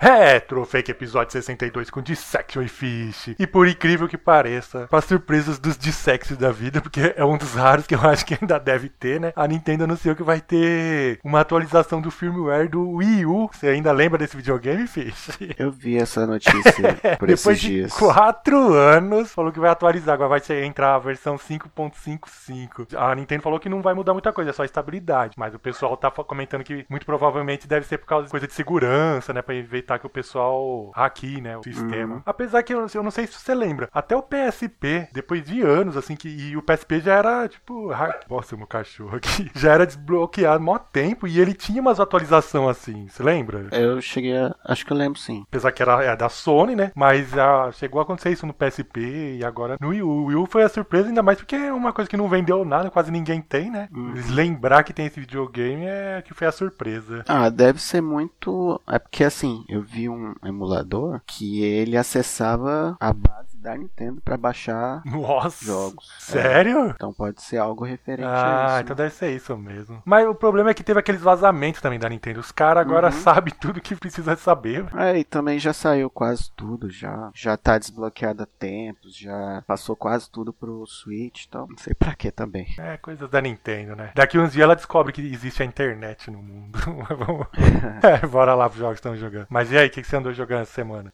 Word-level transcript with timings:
Retro 0.00 0.64
Fake 0.64 0.92
episódio 0.92 1.32
62 1.32 1.90
com 1.90 2.00
Dissection 2.00 2.62
e 2.62 2.68
Fish. 2.68 3.34
E 3.36 3.48
por 3.48 3.66
incrível 3.66 4.06
que 4.06 4.16
pareça, 4.16 4.86
para 4.86 5.00
surpresas 5.00 5.58
dos 5.58 5.76
Dissex 5.76 6.36
da 6.36 6.52
vida, 6.52 6.80
porque 6.80 7.12
é 7.16 7.24
um 7.24 7.36
dos 7.36 7.54
raros 7.54 7.84
que 7.84 7.96
eu 7.96 8.00
acho 8.02 8.24
que 8.24 8.38
ainda 8.40 8.60
deve 8.60 8.88
ter, 8.88 9.20
né? 9.20 9.32
A 9.34 9.48
Nintendo 9.48 9.82
anunciou 9.82 10.14
que 10.14 10.22
vai 10.22 10.40
ter 10.40 11.18
uma 11.24 11.40
atualização 11.40 12.00
do 12.00 12.12
firmware 12.12 12.70
do 12.70 12.90
Wii 12.90 13.26
U. 13.26 13.50
Você 13.52 13.66
ainda 13.66 13.90
lembra 13.90 14.18
desse 14.18 14.36
videogame, 14.36 14.86
Fish? 14.86 15.36
Eu 15.58 15.72
vi 15.72 15.96
essa 15.96 16.24
notícia 16.24 16.72
por 17.18 17.26
Depois 17.26 17.60
de 17.60 17.68
dias. 17.68 17.92
quatro 17.92 18.74
anos, 18.74 19.32
falou 19.32 19.50
que 19.50 19.58
vai 19.58 19.70
atualizar. 19.70 20.14
Agora 20.14 20.38
vai 20.38 20.64
entrar 20.64 20.94
a 20.94 20.98
versão 21.00 21.36
5.55. 21.36 22.96
A 22.96 23.12
Nintendo 23.16 23.42
falou 23.42 23.58
que 23.58 23.68
não 23.68 23.82
vai 23.82 23.94
mudar 23.94 24.12
muita 24.12 24.32
coisa, 24.32 24.50
é 24.50 24.52
só 24.52 24.64
estabilidade. 24.64 25.34
Mas 25.36 25.54
o 25.54 25.58
pessoal 25.58 25.96
tá 25.96 26.08
comentando 26.08 26.62
que 26.62 26.86
muito 26.88 27.04
provavelmente 27.04 27.66
deve 27.66 27.84
ser 27.84 27.98
por 27.98 28.06
causa 28.06 28.26
de 28.26 28.30
coisa 28.30 28.46
de 28.46 28.52
segurança, 28.52 29.32
né? 29.32 29.42
Pra 29.42 29.56
evitar 29.56 29.87
que 29.96 30.06
o 30.06 30.10
pessoal 30.10 30.90
hackeie, 30.92 31.40
né? 31.40 31.56
O 31.56 31.62
sistema. 31.62 32.16
Uhum. 32.16 32.22
Apesar 32.26 32.64
que 32.64 32.74
eu, 32.74 32.84
eu 32.92 33.02
não 33.04 33.12
sei 33.12 33.28
se 33.28 33.34
você 33.34 33.54
lembra, 33.54 33.88
até 33.92 34.16
o 34.16 34.22
PSP, 34.22 35.08
depois 35.12 35.44
de 35.44 35.62
anos, 35.62 35.96
assim, 35.96 36.16
que 36.16 36.28
e 36.28 36.56
o 36.56 36.62
PSP 36.62 36.98
já 37.00 37.14
era 37.14 37.46
tipo. 37.48 37.88
hack- 37.92 38.26
Nossa, 38.28 38.56
meu 38.56 38.66
cachorro 38.66 39.16
aqui. 39.16 39.48
Já 39.54 39.72
era 39.74 39.86
desbloqueado 39.86 40.56
há 40.56 40.58
mó 40.58 40.78
tempo 40.78 41.26
e 41.28 41.38
ele 41.38 41.52
tinha 41.54 41.80
umas 41.80 42.00
atualizações 42.00 42.68
assim. 42.70 43.06
Você 43.08 43.22
lembra? 43.22 43.68
Eu 43.70 44.00
cheguei 44.00 44.36
a. 44.36 44.54
Acho 44.64 44.84
que 44.84 44.92
eu 44.92 44.96
lembro 44.96 45.18
sim. 45.18 45.44
Apesar 45.48 45.70
que 45.70 45.82
era, 45.82 46.02
era 46.02 46.16
da 46.16 46.28
Sony, 46.28 46.74
né? 46.74 46.90
Mas 46.94 47.36
ah, 47.38 47.70
chegou 47.72 48.00
a 48.00 48.02
acontecer 48.02 48.30
isso 48.30 48.46
no 48.46 48.54
PSP 48.54 49.36
e 49.38 49.44
agora 49.44 49.76
no 49.80 49.88
Wii 49.90 50.02
U. 50.02 50.08
O 50.08 50.24
Wii 50.26 50.36
U 50.36 50.46
foi 50.46 50.62
a 50.64 50.68
surpresa, 50.68 51.08
ainda 51.08 51.22
mais 51.22 51.38
porque 51.38 51.54
é 51.54 51.72
uma 51.72 51.92
coisa 51.92 52.08
que 52.10 52.16
não 52.16 52.28
vendeu 52.28 52.64
nada, 52.64 52.90
quase 52.90 53.10
ninguém 53.10 53.40
tem, 53.42 53.70
né? 53.70 53.88
Lembrar 54.30 54.82
que 54.82 54.92
tem 54.92 55.06
esse 55.06 55.20
videogame 55.20 55.84
é 55.86 56.22
que 56.24 56.34
foi 56.34 56.46
a 56.46 56.52
surpresa. 56.52 57.22
Ah, 57.28 57.48
deve 57.50 57.80
ser 57.80 58.00
muito. 58.00 58.80
É 58.88 58.98
porque 58.98 59.22
assim, 59.24 59.64
eu 59.68 59.77
vi 59.82 60.08
um 60.08 60.34
emulador 60.44 61.20
que 61.26 61.62
ele 61.62 61.96
acessava 61.96 62.96
a 63.00 63.12
base 63.12 63.47
da 63.68 63.76
Nintendo 63.76 64.20
pra 64.22 64.36
baixar 64.36 65.02
Nossa! 65.04 65.64
jogos. 65.64 66.10
Sério? 66.18 66.90
Então 66.90 67.12
pode 67.12 67.42
ser 67.42 67.58
algo 67.58 67.84
referente 67.84 68.26
a 68.26 68.66
Ah, 68.66 68.72
isso. 68.76 68.82
então 68.84 68.96
deve 68.96 69.10
ser 69.14 69.30
isso 69.34 69.56
mesmo. 69.58 70.02
Mas 70.06 70.26
o 70.26 70.34
problema 70.34 70.70
é 70.70 70.74
que 70.74 70.82
teve 70.82 70.98
aqueles 70.98 71.20
vazamentos 71.20 71.80
também 71.80 71.98
da 71.98 72.08
Nintendo. 72.08 72.40
Os 72.40 72.50
caras 72.50 72.80
agora 72.80 73.10
sabem 73.12 73.52
tudo 73.60 73.80
que 73.80 73.94
precisa 73.94 74.36
saber. 74.36 74.86
É, 74.96 75.18
e 75.18 75.24
também 75.24 75.58
já 75.58 75.72
saiu 75.72 76.08
quase 76.08 76.50
tudo, 76.52 76.88
já. 76.88 77.30
Já 77.34 77.56
tá 77.56 77.76
desbloqueado 77.78 78.42
há 78.42 78.46
tempos, 78.46 79.14
já 79.16 79.62
passou 79.66 79.94
quase 79.94 80.30
tudo 80.30 80.52
pro 80.52 80.86
Switch, 80.86 81.44
então 81.46 81.66
não 81.68 81.76
sei 81.76 81.92
pra 81.94 82.14
que 82.14 82.30
também. 82.30 82.66
É, 82.78 82.96
coisas 82.96 83.28
da 83.28 83.40
Nintendo, 83.40 83.94
né? 83.94 84.12
Daqui 84.14 84.38
uns 84.38 84.52
dias 84.52 84.64
ela 84.64 84.76
descobre 84.76 85.12
que 85.12 85.20
existe 85.20 85.62
a 85.62 85.66
internet 85.66 86.30
no 86.30 86.42
mundo. 86.42 86.78
Vamos- 87.18 87.46
é, 88.02 88.26
bora 88.26 88.54
lá 88.54 88.66
pros 88.68 88.78
jogos 88.80 88.94
que 89.00 89.06
estão 89.06 89.16
jogando. 89.16 89.46
Mas 89.50 89.70
e 89.70 89.76
aí, 89.76 89.88
o 89.88 89.90
que 89.90 90.00
que 90.02 90.08
você 90.08 90.16
andou 90.16 90.32
jogando 90.32 90.62
essa 90.62 90.72
semana? 90.72 91.12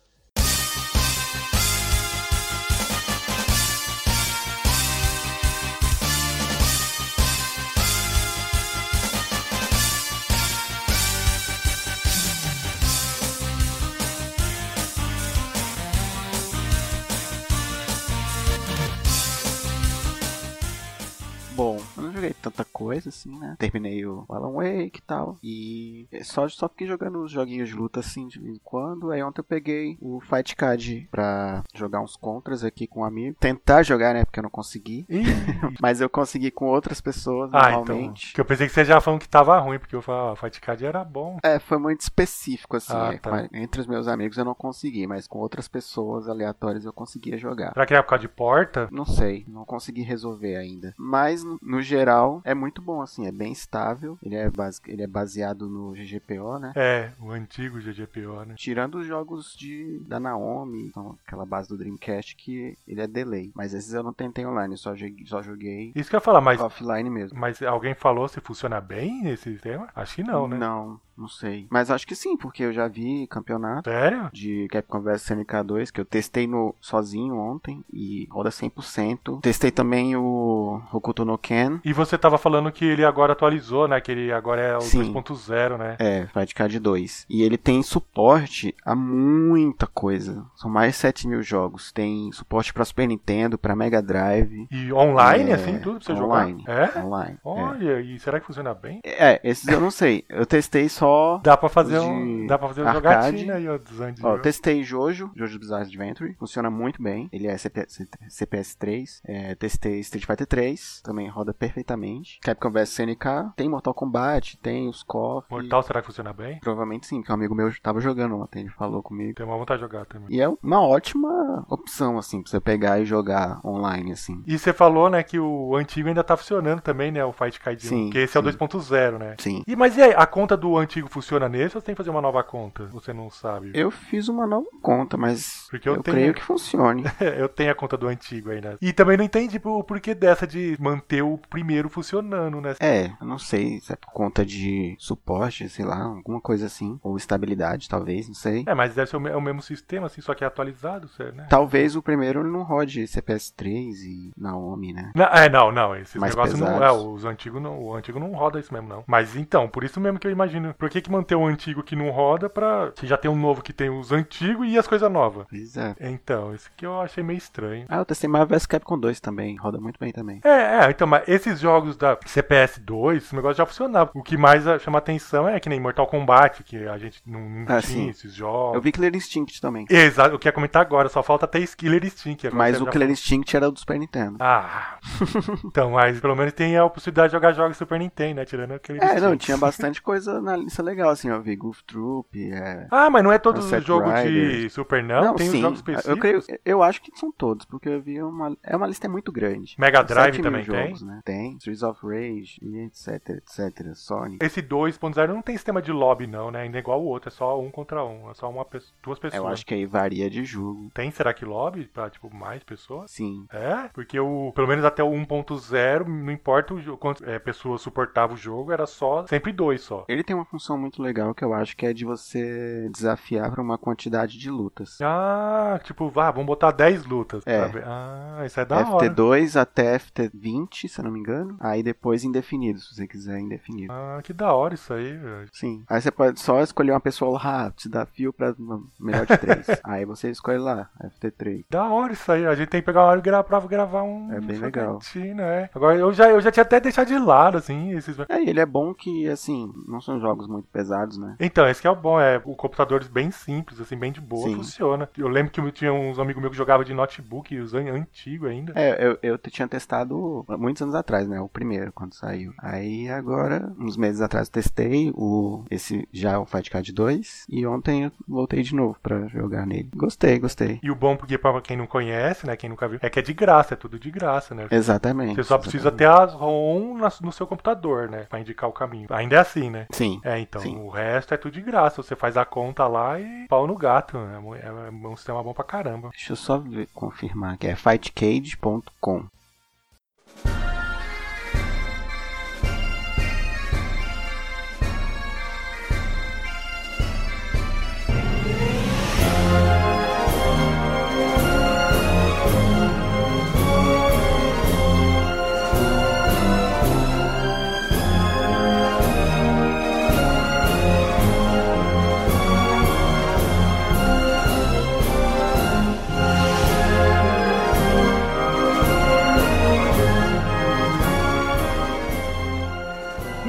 Joguei 22.25 22.35
tanta 22.41 22.65
coisa 22.65 23.09
assim, 23.09 23.39
né? 23.39 23.57
Terminei 23.59 24.05
o 24.07 24.25
Alan 24.29 24.53
Wake 24.53 24.99
e 24.99 25.03
tal. 25.07 25.39
E 25.43 26.09
só, 26.23 26.49
só 26.49 26.69
fiquei 26.69 26.87
jogando 26.87 27.23
os 27.23 27.31
joguinhos 27.31 27.69
de 27.69 27.75
luta 27.75 28.01
assim 28.01 28.27
de 28.27 28.39
vez 28.39 28.57
em 28.57 28.61
quando. 28.63 29.11
Aí 29.11 29.23
ontem 29.23 29.41
eu 29.41 29.45
peguei 29.45 29.97
o 30.01 30.21
Fight 30.21 30.57
Card 30.57 31.09
pra 31.11 31.63
jogar 31.75 32.01
uns 32.01 32.17
contras 32.17 32.65
aqui 32.65 32.87
com 32.87 33.01
um 33.01 33.05
amigo. 33.05 33.37
Tentar 33.39 33.83
jogar, 33.83 34.15
né? 34.15 34.25
Porque 34.25 34.39
eu 34.39 34.43
não 34.43 34.51
consegui. 34.51 35.07
Mas 35.81 36.01
eu 36.01 36.09
consegui 36.09 36.51
com 36.51 36.67
outras 36.67 37.01
pessoas 37.01 37.51
ah, 37.53 37.71
então. 37.71 37.85
normalmente. 37.85 38.33
Que 38.33 38.41
eu 38.41 38.45
pensei 38.45 38.67
que 38.67 38.73
você 38.73 38.85
já 38.85 39.01
falando 39.01 39.21
que 39.21 39.29
tava 39.29 39.59
ruim, 39.59 39.79
porque 39.79 39.95
eu 39.95 40.03
falei, 40.03 40.33
ah, 40.33 40.37
Fight 40.37 40.61
Card 40.61 40.85
era 40.85 41.05
bom. 41.05 41.39
É, 41.43 41.59
foi 41.59 41.79
muito 41.79 42.01
específico, 42.01 42.77
assim. 42.77 42.93
Ah, 42.95 43.13
é, 43.15 43.19
tá. 43.19 43.31
com- 43.49 43.57
Entre 43.57 43.81
os 43.81 43.87
meus 43.87 44.09
amigos 44.09 44.39
eu 44.39 44.45
não 44.45 44.55
consegui, 44.55 45.07
mas 45.07 45.27
com 45.27 45.39
outras 45.39 45.69
pessoas 45.69 46.29
aleatórias 46.29 46.85
eu 46.85 46.93
conseguia 46.93 47.37
jogar. 47.37 47.73
Será 47.73 47.87
que 47.87 47.95
era 47.95 48.03
por 48.03 48.11
causa 48.11 48.23
de 48.23 48.29
porta? 48.29 48.89
Não 48.91 49.05
sei, 49.05 49.45
não 49.49 49.65
consegui 49.65 50.03
resolver 50.03 50.57
ainda. 50.57 50.95
Mas, 50.97 51.43
no- 51.45 51.59
no 51.63 51.83
geral, 52.15 52.41
é 52.45 52.55
muito 52.55 52.81
bom, 52.81 53.01
assim, 53.01 53.27
é 53.27 53.33
bem 53.33 53.53
estável. 53.53 54.19
Ele 54.23 54.35
é, 54.37 54.51
base- 54.51 54.81
ele 54.87 55.03
é 55.03 55.07
baseado 55.07 55.69
no 55.69 55.93
GGPO, 55.93 56.59
né? 56.59 56.73
É, 56.77 57.11
o 57.21 57.31
antigo 57.31 57.81
GGPO, 57.81 58.45
né? 58.47 58.55
Tirando 58.57 58.97
os 58.99 59.07
jogos 59.07 59.55
de, 59.57 59.99
da 60.07 60.19
Naomi, 60.21 60.87
então, 60.87 61.19
aquela 61.27 61.45
base 61.45 61.69
do 61.69 61.77
Dreamcast 61.79 62.37
que 62.37 62.77
ele 62.87 63.01
é 63.01 63.07
delay. 63.07 63.51
Mas 63.55 63.75
esses 63.75 63.93
eu 63.93 64.03
não 64.03 64.13
tentei 64.13 64.47
online, 64.47 64.77
só 64.77 64.95
joguei, 64.95 65.27
só 65.27 65.43
joguei 65.43 65.93
Isso 65.95 66.09
que 66.11 66.17
eu 66.17 66.19
ia 66.19 66.25
falar, 66.25 66.41
mas, 66.41 66.61
offline 66.61 67.09
mesmo. 67.11 67.39
mas 67.39 67.61
alguém 67.63 67.95
falou 67.95 68.29
se 68.29 68.41
funciona 68.41 68.81
bem 68.81 69.29
esse 69.29 69.53
sistema? 69.53 69.89
Acho 69.95 70.17
que 70.17 70.23
não, 70.23 70.49
né? 70.49 70.57
Não, 70.57 71.01
não 71.17 71.29
sei. 71.29 71.67
Mas 71.71 71.91
acho 71.91 72.07
que 72.07 72.15
sim, 72.15 72.37
porque 72.37 72.63
eu 72.65 72.73
já 72.73 72.89
vi 72.89 73.27
campeonato. 73.29 73.89
Sério? 73.91 74.31
de 74.33 74.67
Capcom 74.69 75.01
vs 75.01 75.23
SNK2 75.23 75.91
que 75.91 76.01
eu 76.01 76.05
testei 76.05 76.47
no 76.47 76.75
sozinho 76.81 77.37
ontem 77.37 77.85
e 77.93 78.27
roda 78.31 78.51
100%. 78.51 79.41
Testei 79.41 79.71
também 79.71 80.17
o 80.17 80.81
Hokuto 80.93 81.25
no 81.25 81.39
Ken. 81.39 81.81
E 81.85 81.93
você 81.93 82.17
tava 82.19 82.37
falando 82.39 82.71
que 82.73 82.85
ele 82.85 83.05
agora 83.05 83.33
atualizou, 83.33 83.87
né? 83.89 84.01
Que 84.01 84.13
ele 84.13 84.33
agora 84.33 84.61
é 84.61 84.77
o 84.77 84.81
Sim. 84.81 85.13
2.0, 85.13 85.79
né? 85.79 85.97
É, 85.99 86.27
Fight 86.27 86.55
Card 86.55 86.79
2. 86.79 87.27
E 87.29 87.43
ele 87.43 87.57
tem 87.57 87.83
suporte 87.83 88.75
a 88.85 88.95
muita 88.95 89.87
coisa. 89.87 90.45
São 90.57 90.71
mais 90.71 90.93
de 90.95 90.99
7 90.99 91.29
mil 91.29 91.43
jogos. 91.43 91.93
Tem 91.93 92.31
suporte 92.33 92.73
pra 92.73 92.85
Super 92.85 93.07
Nintendo, 93.07 93.57
pra 93.59 93.77
Mega 93.77 94.03
Drive. 94.03 94.67
E 94.71 94.93
online, 94.93 95.51
É, 95.51 95.55
assim, 95.55 95.79
tudo 95.79 95.99
pra 96.01 96.07
você 96.07 96.13
online. 96.23 96.61
jogar? 96.61 96.95
É? 96.97 96.99
Online. 97.03 97.39
Olha, 97.45 98.01
e 98.01 98.19
será 98.19 98.41
que 98.41 98.47
funciona 98.47 98.75
bem? 98.75 99.01
É. 99.05 99.25
É, 99.35 99.41
esses 99.43 99.67
eu 99.69 99.81
não 99.81 99.91
sei. 99.91 100.25
Eu 100.29 100.45
testei 100.45 100.89
só. 100.89 101.04
Dá 101.43 101.57
pra 101.57 101.69
fazer 101.69 101.99
um. 101.99 102.47
Dá 102.47 102.59
pra 102.59 102.69
fazer 102.69 102.87
arcade. 102.87 103.39
jogatina 103.39 103.55
aí, 103.55 103.69
ó, 103.69 103.79
dos. 103.79 103.99
Ó, 104.23 104.39
testei 104.39 104.83
Jojo, 104.83 105.31
Jojo 105.35 105.59
Bizarre 105.59 105.85
Adventure, 105.85 106.35
funciona 106.39 106.71
muito 106.71 107.03
bem. 107.03 107.29
Ele 107.33 107.47
é 107.47 107.57
CP, 107.57 107.87
CPS 108.29 108.77
3. 108.77 109.23
É, 109.25 109.55
testei 109.55 110.01
Street 110.01 110.27
Fighter 110.27 110.47
3, 110.47 111.01
também 111.03 111.29
roda 111.29 111.53
perfeitamente. 111.53 112.39
Capcom 112.43 112.71
vs 112.71 112.89
SNK, 112.95 113.53
tem 113.57 113.69
Mortal 113.69 113.95
Kombat, 113.95 114.57
tem 114.59 114.89
os 114.89 115.03
KOF. 115.03 115.47
Mortal, 115.51 115.83
será 115.83 116.01
que 116.01 116.07
funciona 116.07 116.33
bem? 116.33 116.59
Provavelmente 116.61 117.07
sim, 117.07 117.17
porque 117.17 117.33
um 117.33 117.35
amigo 117.35 117.55
meu 117.55 117.71
tava 117.83 118.01
jogando 118.01 118.37
ontem, 118.37 118.61
ele 118.61 118.71
falou 118.71 119.03
comigo. 119.03 119.35
Tem 119.35 119.45
uma 119.47 119.57
vontade 119.57 119.81
de 119.81 119.87
jogar 119.87 120.05
também. 120.07 120.29
E 120.31 120.41
é 120.41 120.49
uma 120.63 120.81
ótima 120.81 121.65
opção, 121.69 122.19
assim, 122.19 122.43
pra 122.43 122.51
você 122.51 122.61
pegar 122.61 123.01
e 123.01 123.05
jogar 123.05 123.61
online, 123.65 124.13
assim. 124.13 124.43
E 124.47 124.59
você 124.59 124.73
falou, 124.73 125.11
né, 125.11 125.23
que 125.23 125.39
o 125.39 125.77
antigo 125.77 126.09
ainda 126.09 126.23
tá 126.23 126.37
funcionando 126.37 126.81
também, 126.81 127.11
né? 127.11 127.25
O 127.25 127.33
Fight 127.33 127.61
1. 127.67 127.79
Sim, 127.81 128.11
Que 128.11 128.19
esse 128.19 128.37
é 128.37 128.41
o 128.41 128.45
sim. 128.45 128.59
2.0, 128.59 129.19
né? 129.19 129.35
Sim. 129.39 129.63
E, 129.67 129.75
mas 129.75 129.97
e 129.97 130.03
aí, 130.03 130.15
a 130.17 130.27
conta 130.27 130.57
do 130.57 130.77
antigo 130.77 130.94
funciona 131.03 131.49
nesse 131.49 131.77
ou 131.77 131.81
você 131.81 131.87
tem 131.87 131.95
que 131.95 131.99
fazer 131.99 132.11
uma 132.11 132.21
nova 132.23 132.43
conta? 132.43 132.87
Você 132.87 133.13
não 133.13 133.31
sabe? 133.31 133.71
Eu 133.75 133.91
fiz 133.91 134.29
uma 134.29 134.47
nova 134.47 134.67
conta, 134.83 135.17
mas 135.17 135.67
Porque 135.71 135.89
eu 135.89 135.95
eu, 135.97 136.03
tenho- 136.03 136.17
creio 136.17 136.35
que 136.35 136.43
funcione. 136.43 137.05
eu 137.39 137.49
tenho 137.49 137.71
a 137.71 137.75
conta 137.75 137.97
do 137.97 138.09
antigo 138.09 138.51
ainda. 138.51 138.77
E 138.81 138.93
também 138.93 139.17
não 139.17 139.25
entendi 139.25 139.61
o 139.63 139.83
porquê 139.85 140.15
dessa 140.15 140.47
de 140.47 140.77
manter 140.81 141.23
o 141.23 141.39
primeiro 141.51 141.89
funcionando, 141.89 142.61
né? 142.61 142.75
É, 142.81 143.07
eu 143.21 143.27
não 143.27 143.39
sei 143.39 143.81
se 143.81 143.93
é 143.93 143.97
por 143.97 144.13
conta 144.13 144.45
de 144.45 144.97
suporte, 144.99 145.69
sei 145.69 145.85
lá, 145.85 146.03
alguma 146.03 146.41
coisa 146.41 146.67
assim. 146.67 146.99
Ou 147.03 147.17
estabilidade, 147.17 147.89
talvez, 147.89 148.27
não 148.29 148.35
sei. 148.35 148.65
É, 148.67 148.75
mas 148.75 148.95
deve 148.95 149.11
ser 149.11 149.17
o 149.17 149.27
é 149.29 149.41
mesmo 149.41 149.63
sistema, 149.63 150.07
assim, 150.07 150.21
só 150.21 150.35
que 150.35 150.45
é 150.45 150.47
atualizado, 150.47 151.09
certo, 151.09 151.37
né? 151.37 151.47
Talvez 151.49 151.97
o 151.97 152.03
primeiro 152.03 152.45
não 152.45 152.63
rode 152.63 153.03
CPS3 153.05 153.67
e 154.05 154.33
Naomi, 154.37 154.93
né? 154.93 155.13
Não, 155.15 155.25
é, 155.27 155.49
não, 155.49 155.73
não. 155.73 155.97
Esses 155.97 156.17
Mais 156.17 156.35
negócios 156.35 156.59
não. 156.59 156.69
É, 156.69 156.73
pesados. 156.75 157.03
os 157.05 157.25
antigos 157.25 157.63
não. 157.63 157.79
O 157.81 157.95
antigo 157.95 158.19
não 158.19 158.33
roda 158.33 158.59
isso 158.61 158.73
mesmo, 158.73 158.89
não. 158.89 159.05
Mas 159.07 159.37
então, 159.37 159.69
por 159.69 159.85
isso 159.85 160.01
mesmo 160.01 160.19
que 160.19 160.27
eu 160.27 160.31
imagino. 160.31 160.75
Por 160.85 160.91
que, 160.91 161.01
que 161.01 161.11
manter 161.11 161.35
o 161.35 161.47
antigo 161.47 161.83
que 161.83 161.97
não 161.97 162.11
roda 162.11 162.51
pra. 162.51 162.93
Se 162.95 163.07
já 163.07 163.17
tem 163.17 163.31
um 163.31 163.35
novo 163.37 163.63
que 163.63 163.73
tem 163.73 163.89
os 163.89 164.13
antigos 164.13 164.69
e 164.69 164.77
as 164.77 164.87
coisas 164.87 165.11
novas? 165.11 165.47
Pois 165.49 165.79
é. 165.79 165.95
Então, 165.99 166.55
isso 166.55 166.71
que 166.77 166.85
eu 166.85 167.01
achei 167.01 167.25
meio 167.25 167.39
estranho. 167.39 167.87
Ah, 167.89 167.97
eu 167.97 168.05
testei 168.05 168.29
Marvel 168.29 168.59
vs 168.59 168.67
Capcom 168.67 168.99
2 168.99 169.19
também, 169.19 169.57
roda 169.57 169.81
muito 169.81 169.99
bem 169.99 170.13
também. 170.13 170.43
É, 170.45 170.85
é, 170.85 170.91
então, 170.91 171.07
mas 171.07 171.27
esses 171.27 171.59
jogos 171.59 171.97
da 171.97 172.19
CPS 172.27 172.81
2, 172.81 173.25
esse 173.25 173.35
negócio 173.35 173.57
já 173.57 173.65
funcionava. 173.65 174.11
O 174.15 174.23
que 174.23 174.37
mais 174.37 174.65
chama 174.83 174.99
atenção 174.99 175.49
é 175.49 175.59
que 175.59 175.71
nem 175.71 175.81
Mortal 175.81 176.07
Kombat, 176.07 176.63
que 176.65 176.87
a 176.87 176.99
gente 176.99 177.23
não, 177.25 177.41
não 177.41 177.63
Ah, 177.63 177.81
tinha 177.81 178.05
sim. 178.05 178.09
esses 178.11 178.35
jogos. 178.35 178.75
Eu 178.75 178.83
vi 178.83 178.93
Killer 178.93 179.17
Instinct 179.17 179.63
também. 179.63 179.87
Exato, 179.89 180.37
o 180.37 180.39
que 180.39 180.47
ia 180.47 180.53
comentar 180.53 180.83
agora, 180.83 181.09
só 181.09 181.23
falta 181.23 181.47
ter 181.47 181.67
Killer 181.75 182.05
Instinct. 182.05 182.47
agora 182.47 182.63
Mas 182.63 182.77
você 182.77 182.83
o 182.83 182.87
Killer 182.89 183.09
falou. 183.09 183.13
Instinct 183.13 183.57
era 183.57 183.71
do 183.71 183.79
Super 183.79 183.99
Nintendo. 183.99 184.37
Ah. 184.39 184.99
então, 185.65 185.93
mas 185.93 186.21
pelo 186.21 186.37
menos 186.37 186.53
tem 186.53 186.77
a 186.77 186.87
possibilidade 186.91 187.29
de 187.29 187.33
jogar 187.33 187.53
jogos 187.53 187.79
Super 187.79 187.99
Nintendo, 187.99 188.35
né? 188.35 188.45
Tirando 188.45 188.73
aquele. 188.73 189.03
É, 189.03 189.19
não, 189.19 189.35
tinha 189.35 189.57
bastante 189.57 190.03
coisa 190.03 190.43
na 190.43 190.57
premissa 190.75 190.83
legal, 190.83 191.11
assim, 191.11 191.29
eu 191.29 191.41
vi 191.41 191.55
Goof 191.55 191.83
Troop, 191.85 192.53
é... 192.53 192.87
Ah, 192.91 193.09
mas 193.09 193.23
não 193.23 193.33
é 193.33 193.39
todo 193.39 193.63
Sunset 193.63 193.87
jogo 193.87 194.13
de 194.13 194.23
Riders. 194.23 194.73
Super 194.73 195.03
não? 195.03 195.35
Tem 195.35 195.47
os 195.47 195.53
sim, 195.53 195.61
jogos 195.61 195.79
específicos. 195.79 196.11
eu 196.11 196.19
creio, 196.19 196.43
eu 196.65 196.83
acho 196.83 197.03
que 197.03 197.17
são 197.19 197.31
todos, 197.31 197.65
porque 197.65 197.89
eu 197.89 198.01
vi 198.01 198.21
uma, 198.23 198.57
é 198.63 198.77
uma 198.77 198.87
lista 198.87 199.09
muito 199.09 199.31
grande. 199.31 199.77
Mega 199.79 200.03
Drive 200.03 200.41
também 200.41 200.65
tem? 200.65 200.75
jogos, 200.75 201.03
Né? 201.03 201.21
Tem, 201.25 201.57
Streets 201.57 201.83
of 201.83 202.01
Rage, 202.03 202.59
e 202.61 202.79
etc, 202.81 203.31
etc, 203.31 203.95
Sonic. 203.95 204.45
Esse 204.45 204.63
2.0 204.63 205.29
não 205.29 205.43
tem 205.43 205.57
sistema 205.57 205.81
de 205.81 205.93
lobby, 205.93 206.27
não, 206.27 206.51
né? 206.51 206.63
Ainda 206.63 206.79
é 206.79 206.81
igual 206.81 207.03
o 207.03 207.07
outro, 207.07 207.29
é 207.29 207.33
só 207.33 207.61
um 207.61 207.71
contra 207.71 208.05
um. 208.05 208.31
É 208.31 208.35
só 208.35 208.51
uma 208.51 208.65
pessoa, 208.65 208.95
duas 209.03 209.19
pessoas. 209.19 209.43
Eu 209.43 209.49
acho 209.49 209.67
que 209.67 209.75
aí 209.75 209.87
varia 209.87 210.29
de 210.29 210.45
jogo. 210.45 210.91
Tem, 210.93 211.11
será 211.11 211.33
que 211.33 211.45
lobby 211.45 211.85
pra, 211.85 212.11
tipo, 212.11 212.35
mais 212.35 212.63
pessoas? 212.63 213.11
Sim. 213.11 213.47
É, 213.53 213.89
porque 213.93 214.19
o, 214.19 214.53
pelo 214.55 214.69
menos 214.69 214.85
até 214.85 215.03
o 215.03 215.11
1.0, 215.11 216.07
não 216.07 216.33
importa 216.33 216.75
o 216.75 216.97
quantas 216.97 217.27
é, 217.27 217.39
pessoas 217.39 217.81
suportavam 217.83 218.35
o 218.35 218.39
jogo, 218.39 218.73
era 218.73 218.87
só, 218.87 219.27
sempre 219.27 219.53
dois 219.53 219.83
só. 219.83 220.05
Ele 220.09 220.23
tem 220.23 220.35
uma 220.35 220.45
função 220.45 220.64
muito 220.73 221.03
legal 221.03 221.35
que 221.35 221.45
eu 221.45 221.53
acho 221.53 221.77
que 221.77 221.85
é 221.87 221.93
de 221.93 222.05
você 222.05 222.89
desafiar 222.91 223.51
pra 223.51 223.63
uma 223.63 223.77
quantidade 223.77 224.39
de 224.39 224.51
lutas. 224.51 224.99
Ah, 225.03 225.79
tipo, 225.85 226.11
ah, 226.19 226.31
vamos 226.31 226.47
botar 226.47 226.71
10 226.71 227.05
lutas. 227.05 227.43
É. 227.47 227.69
pra. 227.69 227.83
Ah, 227.87 228.47
isso 228.47 228.59
é 228.59 228.65
da 228.65 228.77
hora. 228.79 229.07
FT2 229.07 229.61
até 229.61 229.97
FT20, 229.99 230.89
se 230.89 230.99
eu 230.99 231.05
não 231.05 231.11
me 231.11 231.21
engano. 231.21 231.57
Aí 231.61 231.83
depois 231.83 232.25
indefinido, 232.25 232.81
se 232.81 232.95
você 232.95 233.07
quiser 233.07 233.39
indefinido. 233.39 233.93
Ah, 233.93 234.21
que 234.23 234.33
da 234.33 234.53
hora 234.53 234.75
isso 234.75 234.93
aí, 234.93 235.17
velho. 235.17 235.49
Sim. 235.53 235.85
Aí 235.89 236.01
você 236.01 236.11
pode 236.11 236.41
só 236.41 236.63
escolher 236.63 236.93
uma 236.93 237.01
pessoa 237.01 237.33
lá, 237.33 237.67
ah, 237.67 237.73
desafio 237.77 238.33
pra 238.33 238.55
uma 238.59 238.83
melhor 238.99 239.27
de 239.27 239.37
três. 239.37 239.67
aí 239.85 240.05
você 240.05 240.31
escolhe 240.31 240.59
lá, 240.59 240.89
FT3. 241.03 241.65
Da 241.71 241.85
hora 241.89 242.13
isso 242.13 242.31
aí. 242.31 242.47
A 242.47 242.55
gente 242.55 242.69
tem 242.69 242.81
que 242.81 242.87
pegar 242.87 243.03
uma 243.03 243.09
hora 243.09 243.19
e 243.19 243.23
gravar 243.23 243.45
pra 243.45 243.61
gravar 243.61 244.03
um. 244.03 244.33
É 244.33 244.41
bem 244.41 244.59
legal. 244.59 244.99
né? 245.35 245.69
Agora 245.75 245.97
eu 245.97 246.13
já, 246.13 246.31
eu 246.31 246.41
já 246.41 246.51
tinha 246.51 246.63
até 246.63 246.81
deixado 246.81 247.09
de 247.09 247.19
lado, 247.19 247.59
assim, 247.59 247.93
esses. 247.93 248.19
É, 248.29 248.43
ele 248.43 248.61
é 248.61 248.67
bom 248.67 248.95
que, 248.95 249.29
assim, 249.29 249.73
não 249.87 250.01
são 250.01 250.21
jogos 250.21 250.47
muito 250.55 250.69
pesados, 250.69 251.19
né? 251.19 251.37
Então, 251.41 251.67
esse 251.69 251.81
que 251.81 251.87
é 251.87 251.91
o 251.91 251.97
bom, 251.97 252.19
é 252.21 252.41
o 252.45 252.55
computador 252.55 253.05
bem 253.09 253.31
simples, 253.31 253.81
assim, 253.81 253.97
bem 253.97 254.13
de 254.13 254.21
boa, 254.21 254.49
Sim. 254.49 254.57
funciona. 254.57 255.09
Eu 255.17 255.29
lembro 255.29 255.53
que 255.53 255.61
eu 255.61 255.71
tinha 255.73 255.93
uns 255.93 256.19
amigos 256.19 256.41
meus 256.41 256.53
que 256.53 256.57
jogavam 256.59 256.85
de 256.85 256.95
notebook, 256.95 257.57
os 257.59 257.75
an- 257.75 257.91
antigo 257.91 258.47
ainda. 258.47 258.73
É, 258.75 259.05
eu, 259.07 259.19
eu 259.23 259.39
tinha 259.39 259.69
testado 259.69 260.45
muitos 260.59 260.83
anos 260.83 260.95
atrás, 260.95 261.29
né? 261.29 261.41
O 261.41 261.49
primeiro, 261.49 261.93
quando 261.93 262.15
saiu. 262.15 262.53
Aí 262.59 263.09
agora, 263.09 263.73
uns 263.79 263.97
meses 263.97 264.21
atrás, 264.21 264.49
testei 264.49 265.13
o 265.15 265.65
esse 265.71 266.09
já 266.13 266.39
o 266.39 266.47
Fight 266.47 266.71
Card 266.71 266.93
2. 266.93 267.47
E 267.49 267.67
ontem 267.67 268.05
eu 268.05 268.13
voltei 268.27 268.63
de 268.63 268.75
novo 268.75 268.97
pra 269.03 269.27
jogar 269.29 269.67
nele. 269.67 269.91
Gostei, 269.95 270.39
gostei. 270.39 270.81
E 270.83 270.91
o 270.91 270.95
bom, 270.95 271.17
porque 271.17 271.37
pra 271.39 271.61
quem 271.61 271.77
não 271.77 271.87
conhece, 271.87 272.47
né, 272.47 272.57
quem 272.57 272.71
nunca 272.71 272.89
viu, 272.89 272.99
é 273.03 273.11
que 273.11 273.19
é 273.19 273.23
de 273.23 273.33
graça, 273.33 273.75
é 273.75 273.77
tudo 273.77 273.99
de 273.99 274.11
graça, 274.11 274.55
né? 274.55 274.67
Exatamente. 274.71 275.37
Você 275.37 275.45
só 275.45 275.59
precisa 275.59 275.89
exatamente. 275.89 275.99
ter 275.99 276.35
as 276.35 276.35
ROM 276.35 276.99
no 277.23 277.33
seu 277.33 277.47
computador, 277.47 278.09
né? 278.09 278.27
Pra 278.29 278.41
indicar 278.41 278.69
o 278.69 278.73
caminho. 278.73 279.07
Ainda 279.11 279.37
é 279.37 279.39
assim, 279.39 279.71
né? 279.71 279.87
Sim. 279.91 280.21
É, 280.25 280.34
então, 280.39 280.61
Sim. 280.63 280.77
o 280.77 280.89
resto 280.89 281.35
é 281.35 281.37
tudo 281.37 281.53
de 281.55 281.61
graça. 281.61 282.03
Você 282.03 282.15
faz 282.17 282.37
a 282.37 282.45
conta 282.45 282.87
lá 282.87 283.19
e 283.21 283.47
pau 283.49 283.67
no 283.67 283.77
gato. 283.77 284.19
né? 284.19 284.41
É, 284.63 284.67
é 284.89 284.91
um 285.09 285.17
sistema 285.17 285.43
bom 285.43 285.53
pra 285.55 285.65
caramba. 285.65 286.09
Deixa 286.11 286.33
eu 286.33 286.37
só 286.37 286.59
ver- 286.59 286.89
confirmar 286.95 287.57
que 287.57 287.67
é 287.67 287.75